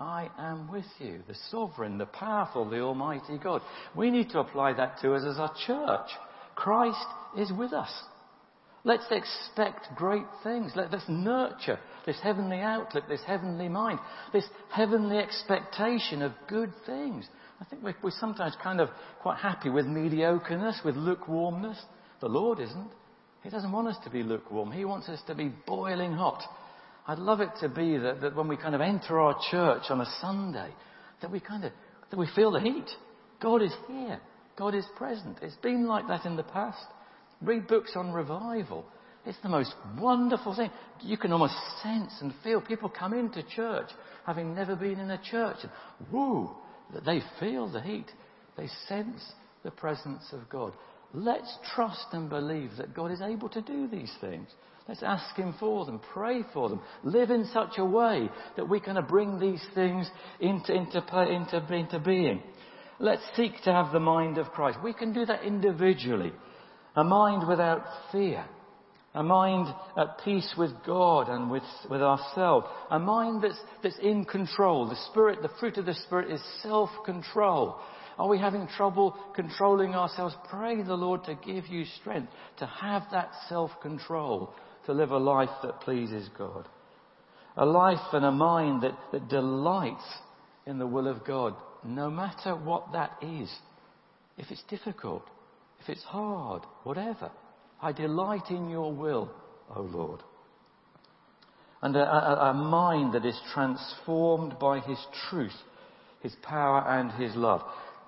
I 0.00 0.28
am 0.38 0.70
with 0.70 0.84
you. 0.98 1.20
The 1.28 1.36
sovereign, 1.50 1.98
the 1.98 2.06
powerful, 2.06 2.68
the 2.68 2.80
almighty 2.80 3.38
God. 3.38 3.62
We 3.94 4.10
need 4.10 4.30
to 4.30 4.40
apply 4.40 4.72
that 4.72 4.98
to 5.02 5.14
us 5.14 5.22
as 5.24 5.38
our 5.38 5.54
church. 5.66 6.10
Christ 6.56 7.06
is 7.38 7.52
with 7.52 7.72
us. 7.72 7.92
Let's 8.86 9.06
expect 9.10 9.96
great 9.96 10.26
things. 10.44 10.70
Let, 10.76 10.94
us 10.94 11.02
nurture 11.08 11.80
this 12.06 12.20
heavenly 12.22 12.60
outlook, 12.60 13.08
this 13.08 13.20
heavenly 13.26 13.68
mind, 13.68 13.98
this 14.32 14.46
heavenly 14.70 15.18
expectation 15.18 16.22
of 16.22 16.30
good 16.48 16.72
things. 16.86 17.26
I 17.60 17.64
think 17.64 17.82
we're, 17.82 17.96
we're 18.00 18.12
sometimes 18.12 18.54
kind 18.62 18.80
of 18.80 18.88
quite 19.22 19.38
happy 19.38 19.70
with 19.70 19.86
mediocreness, 19.86 20.84
with 20.84 20.94
lukewarmness. 20.94 21.76
The 22.20 22.28
Lord 22.28 22.60
isn't. 22.60 22.90
He 23.42 23.50
doesn't 23.50 23.72
want 23.72 23.88
us 23.88 23.96
to 24.04 24.10
be 24.10 24.22
lukewarm. 24.22 24.70
He 24.70 24.84
wants 24.84 25.08
us 25.08 25.20
to 25.26 25.34
be 25.34 25.52
boiling 25.66 26.12
hot. 26.12 26.44
I'd 27.08 27.18
love 27.18 27.40
it 27.40 27.50
to 27.62 27.68
be 27.68 27.98
that, 27.98 28.20
that 28.20 28.36
when 28.36 28.46
we 28.46 28.56
kind 28.56 28.76
of 28.76 28.80
enter 28.80 29.18
our 29.18 29.36
church 29.50 29.82
on 29.90 30.00
a 30.00 30.06
Sunday, 30.20 30.70
that 31.22 31.32
we 31.32 31.40
kind 31.40 31.64
of, 31.64 31.72
that 32.10 32.18
we 32.18 32.28
feel 32.36 32.52
the 32.52 32.60
heat. 32.60 32.88
God 33.40 33.62
is 33.62 33.74
here. 33.88 34.20
God 34.56 34.76
is 34.76 34.86
present. 34.96 35.38
It's 35.42 35.56
been 35.56 35.88
like 35.88 36.06
that 36.06 36.24
in 36.24 36.36
the 36.36 36.44
past. 36.44 36.86
Read 37.42 37.66
books 37.66 37.92
on 37.94 38.12
revival. 38.12 38.84
It's 39.26 39.38
the 39.42 39.48
most 39.48 39.74
wonderful 39.98 40.54
thing. 40.54 40.70
You 41.02 41.16
can 41.16 41.32
almost 41.32 41.56
sense 41.82 42.12
and 42.20 42.32
feel 42.44 42.60
people 42.60 42.88
come 42.88 43.12
into 43.12 43.42
church 43.42 43.90
having 44.24 44.54
never 44.54 44.76
been 44.76 45.00
in 45.00 45.10
a 45.10 45.20
church 45.22 45.56
and 45.62 46.48
that 46.92 47.04
they 47.04 47.20
feel 47.40 47.68
the 47.68 47.80
heat. 47.80 48.06
They 48.56 48.68
sense 48.88 49.20
the 49.64 49.70
presence 49.72 50.24
of 50.32 50.48
God. 50.48 50.72
Let's 51.12 51.58
trust 51.74 52.06
and 52.12 52.28
believe 52.28 52.70
that 52.78 52.94
God 52.94 53.10
is 53.10 53.20
able 53.20 53.48
to 53.50 53.60
do 53.60 53.88
these 53.88 54.12
things. 54.20 54.48
Let's 54.88 55.02
ask 55.02 55.34
Him 55.34 55.54
for 55.58 55.84
them, 55.84 56.00
pray 56.12 56.42
for 56.52 56.68
them, 56.68 56.80
live 57.02 57.30
in 57.30 57.46
such 57.52 57.78
a 57.78 57.84
way 57.84 58.28
that 58.56 58.68
we 58.68 58.78
can 58.78 59.04
bring 59.06 59.40
these 59.40 59.64
things 59.74 60.08
into, 60.40 60.72
into, 60.72 60.98
into, 60.98 61.74
into 61.74 61.98
being. 61.98 62.42
Let's 63.00 63.22
seek 63.36 63.60
to 63.64 63.72
have 63.72 63.92
the 63.92 64.00
mind 64.00 64.38
of 64.38 64.52
Christ. 64.52 64.78
We 64.82 64.92
can 64.92 65.12
do 65.12 65.26
that 65.26 65.42
individually. 65.42 66.32
A 66.96 67.04
mind 67.04 67.46
without 67.46 67.84
fear. 68.10 68.44
A 69.14 69.22
mind 69.22 69.74
at 69.96 70.20
peace 70.24 70.54
with 70.58 70.72
God 70.84 71.28
and 71.28 71.50
with, 71.50 71.62
with 71.88 72.02
ourselves. 72.02 72.66
A 72.90 72.98
mind 72.98 73.42
that's, 73.42 73.58
that's 73.82 73.98
in 74.02 74.24
control. 74.24 74.88
The 74.88 74.96
Spirit, 75.10 75.40
the 75.40 75.50
fruit 75.58 75.78
of 75.78 75.86
the 75.86 75.94
Spirit 75.94 76.30
is 76.30 76.42
self-control. 76.62 77.78
Are 78.18 78.28
we 78.28 78.38
having 78.38 78.66
trouble 78.76 79.16
controlling 79.34 79.94
ourselves? 79.94 80.34
Pray 80.50 80.82
the 80.82 80.94
Lord 80.94 81.24
to 81.24 81.34
give 81.34 81.66
you 81.68 81.84
strength 82.00 82.30
to 82.58 82.66
have 82.66 83.04
that 83.12 83.30
self-control, 83.48 84.52
to 84.86 84.92
live 84.92 85.10
a 85.10 85.18
life 85.18 85.50
that 85.62 85.80
pleases 85.80 86.28
God. 86.36 86.68
A 87.56 87.64
life 87.64 88.12
and 88.12 88.24
a 88.24 88.32
mind 88.32 88.82
that, 88.82 88.98
that 89.12 89.28
delights 89.28 90.04
in 90.66 90.78
the 90.78 90.86
will 90.86 91.08
of 91.08 91.24
God, 91.24 91.54
no 91.84 92.10
matter 92.10 92.54
what 92.54 92.92
that 92.92 93.12
is. 93.22 93.50
If 94.36 94.50
it's 94.50 94.64
difficult, 94.68 95.22
if 95.86 95.96
it's 95.96 96.04
hard, 96.04 96.62
whatever. 96.82 97.30
I 97.80 97.92
delight 97.92 98.50
in 98.50 98.68
your 98.68 98.92
will, 98.92 99.30
O 99.74 99.82
Lord. 99.82 100.20
And 101.82 101.94
a, 101.94 102.00
a, 102.00 102.50
a 102.50 102.54
mind 102.54 103.14
that 103.14 103.24
is 103.24 103.38
transformed 103.54 104.58
by 104.58 104.80
his 104.80 104.98
truth, 105.28 105.54
his 106.20 106.34
power 106.42 106.84
and 106.88 107.12
his 107.12 107.36
love. 107.36 107.62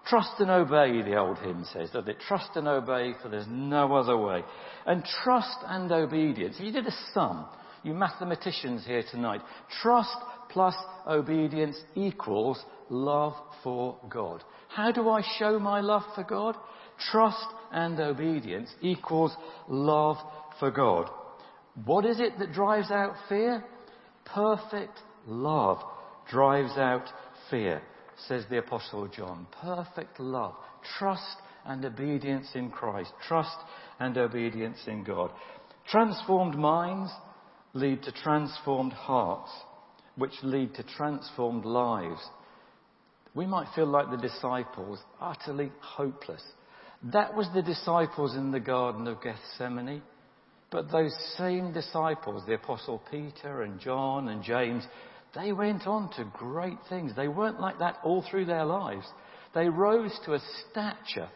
Trust 0.08 0.32
and 0.38 0.50
obey, 0.50 1.02
the 1.02 1.16
old 1.16 1.38
hymn 1.38 1.64
says, 1.72 1.90
does 1.90 2.08
it? 2.08 2.16
Trust 2.26 2.50
and 2.56 2.66
obey, 2.66 3.12
for 3.22 3.28
there's 3.28 3.46
no 3.48 3.94
other 3.94 4.16
way. 4.16 4.42
And 4.86 5.04
trust 5.22 5.58
and 5.66 5.92
obedience. 5.92 6.56
If 6.58 6.64
you 6.64 6.72
did 6.72 6.86
a 6.86 6.96
sum, 7.12 7.46
you 7.84 7.92
mathematicians 7.92 8.84
here 8.86 9.04
tonight, 9.08 9.42
trust 9.82 10.16
plus 10.50 10.74
obedience 11.06 11.76
equals 11.94 12.60
love 12.88 13.34
for 13.62 13.98
God. 14.08 14.42
How 14.68 14.90
do 14.90 15.10
I 15.10 15.22
show 15.38 15.58
my 15.58 15.80
love 15.80 16.02
for 16.14 16.24
God? 16.24 16.56
Trust 17.10 17.46
and 17.72 17.98
obedience 18.00 18.70
equals 18.80 19.34
love 19.68 20.16
for 20.58 20.70
God. 20.70 21.08
What 21.84 22.04
is 22.04 22.18
it 22.20 22.38
that 22.38 22.52
drives 22.52 22.90
out 22.90 23.14
fear? 23.28 23.64
Perfect 24.24 24.98
love 25.26 25.82
drives 26.30 26.76
out 26.76 27.04
fear, 27.50 27.82
says 28.26 28.44
the 28.50 28.58
Apostle 28.58 29.08
John. 29.08 29.46
Perfect 29.60 30.20
love. 30.20 30.54
Trust 30.98 31.36
and 31.64 31.84
obedience 31.84 32.48
in 32.54 32.70
Christ. 32.70 33.12
Trust 33.26 33.56
and 34.00 34.16
obedience 34.16 34.78
in 34.86 35.04
God. 35.04 35.30
Transformed 35.88 36.56
minds 36.56 37.10
lead 37.74 38.02
to 38.02 38.12
transformed 38.12 38.92
hearts, 38.92 39.50
which 40.16 40.32
lead 40.42 40.74
to 40.74 40.82
transformed 40.82 41.64
lives. 41.64 42.20
We 43.34 43.46
might 43.46 43.68
feel 43.74 43.86
like 43.86 44.10
the 44.10 44.16
disciples, 44.16 44.98
utterly 45.20 45.70
hopeless. 45.80 46.42
That 47.02 47.34
was 47.34 47.48
the 47.54 47.62
disciples 47.62 48.34
in 48.34 48.50
the 48.50 48.60
Garden 48.60 49.06
of 49.06 49.22
Gethsemane. 49.22 50.02
But 50.70 50.90
those 50.90 51.14
same 51.36 51.72
disciples, 51.72 52.42
the 52.46 52.54
Apostle 52.54 53.02
Peter 53.10 53.62
and 53.62 53.80
John 53.80 54.28
and 54.28 54.42
James, 54.42 54.84
they 55.34 55.52
went 55.52 55.86
on 55.86 56.10
to 56.16 56.30
great 56.36 56.78
things. 56.88 57.12
They 57.16 57.28
weren't 57.28 57.60
like 57.60 57.78
that 57.78 57.98
all 58.04 58.24
through 58.28 58.46
their 58.46 58.64
lives. 58.64 59.06
They 59.54 59.68
rose 59.68 60.18
to 60.26 60.34
a 60.34 60.42
stature 60.70 61.28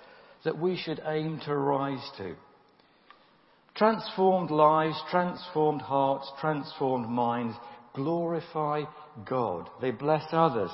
that 0.45 0.59
we 0.59 0.77
should 0.77 1.01
aim 1.07 1.41
to 1.47 1.57
rise 1.57 2.07
to. 2.19 2.35
Transformed 3.75 4.51
lives, 4.51 5.01
transformed 5.11 5.81
hearts, 5.81 6.31
transformed 6.41 7.09
minds 7.09 7.57
glorify 7.95 8.83
God. 9.29 9.69
They 9.81 9.91
bless 9.91 10.25
others. 10.33 10.71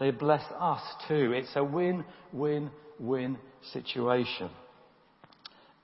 They 0.00 0.10
bless 0.10 0.44
us 0.58 0.82
too. 1.08 1.32
It's 1.32 1.54
a 1.54 1.64
win, 1.64 2.04
win, 2.32 2.70
win 3.02 3.36
situation. 3.72 4.48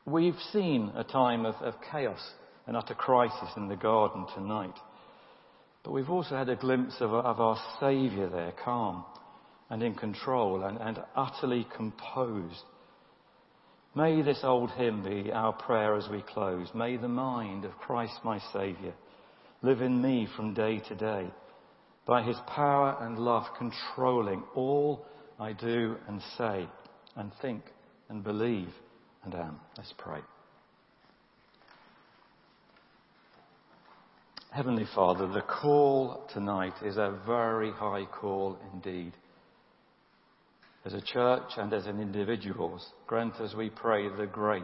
We've 0.06 0.38
seen 0.52 0.92
a 0.94 1.04
time 1.04 1.44
of, 1.44 1.56
of 1.56 1.74
chaos 1.92 2.20
and 2.66 2.76
utter 2.76 2.94
crisis 2.94 3.50
in 3.56 3.68
the 3.68 3.76
garden 3.76 4.26
tonight. 4.34 4.74
But 5.82 5.92
we've 5.92 6.08
also 6.08 6.36
had 6.36 6.48
a 6.48 6.56
glimpse 6.56 6.96
of, 7.00 7.12
of 7.12 7.40
our 7.40 7.58
Saviour 7.80 8.30
there, 8.30 8.52
calm 8.64 9.04
and 9.70 9.82
in 9.82 9.94
control 9.94 10.64
and, 10.64 10.78
and 10.78 11.02
utterly 11.14 11.66
composed. 11.76 12.62
May 13.94 14.22
this 14.22 14.40
old 14.42 14.70
hymn 14.72 15.02
be 15.02 15.30
our 15.32 15.52
prayer 15.52 15.96
as 15.96 16.08
we 16.08 16.22
close. 16.22 16.68
May 16.74 16.96
the 16.96 17.08
mind 17.08 17.64
of 17.64 17.72
Christ 17.72 18.14
my 18.24 18.38
Saviour 18.52 18.94
live 19.62 19.82
in 19.82 20.00
me 20.00 20.28
from 20.36 20.54
day 20.54 20.80
to 20.88 20.94
day, 20.94 21.26
by 22.06 22.22
his 22.22 22.36
power 22.46 22.96
and 23.00 23.18
love 23.18 23.44
controlling 23.58 24.42
all 24.54 25.04
I 25.38 25.52
do 25.52 25.96
and 26.06 26.22
say 26.38 26.68
and 27.18 27.32
think 27.42 27.62
and 28.08 28.24
believe 28.24 28.72
and 29.24 29.34
am. 29.34 29.60
Let's 29.76 29.92
pray. 29.98 30.20
Heavenly 34.50 34.86
Father, 34.94 35.26
the 35.28 35.42
call 35.42 36.26
tonight 36.32 36.72
is 36.82 36.96
a 36.96 37.18
very 37.26 37.70
high 37.70 38.06
call 38.06 38.58
indeed. 38.72 39.12
As 40.86 40.94
a 40.94 41.02
church 41.02 41.50
and 41.58 41.72
as 41.74 41.86
an 41.86 42.00
individuals, 42.00 42.86
grant 43.06 43.34
us, 43.34 43.54
we 43.54 43.68
pray, 43.68 44.08
the 44.08 44.26
grace 44.26 44.62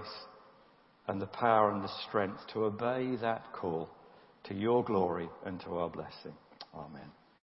and 1.06 1.20
the 1.20 1.26
power 1.26 1.70
and 1.70 1.84
the 1.84 1.92
strength 2.08 2.40
to 2.54 2.64
obey 2.64 3.16
that 3.20 3.44
call 3.52 3.90
to 4.44 4.54
your 4.54 4.82
glory 4.84 5.28
and 5.44 5.60
to 5.60 5.76
our 5.76 5.90
blessing. 5.90 6.32
Amen. 6.74 7.10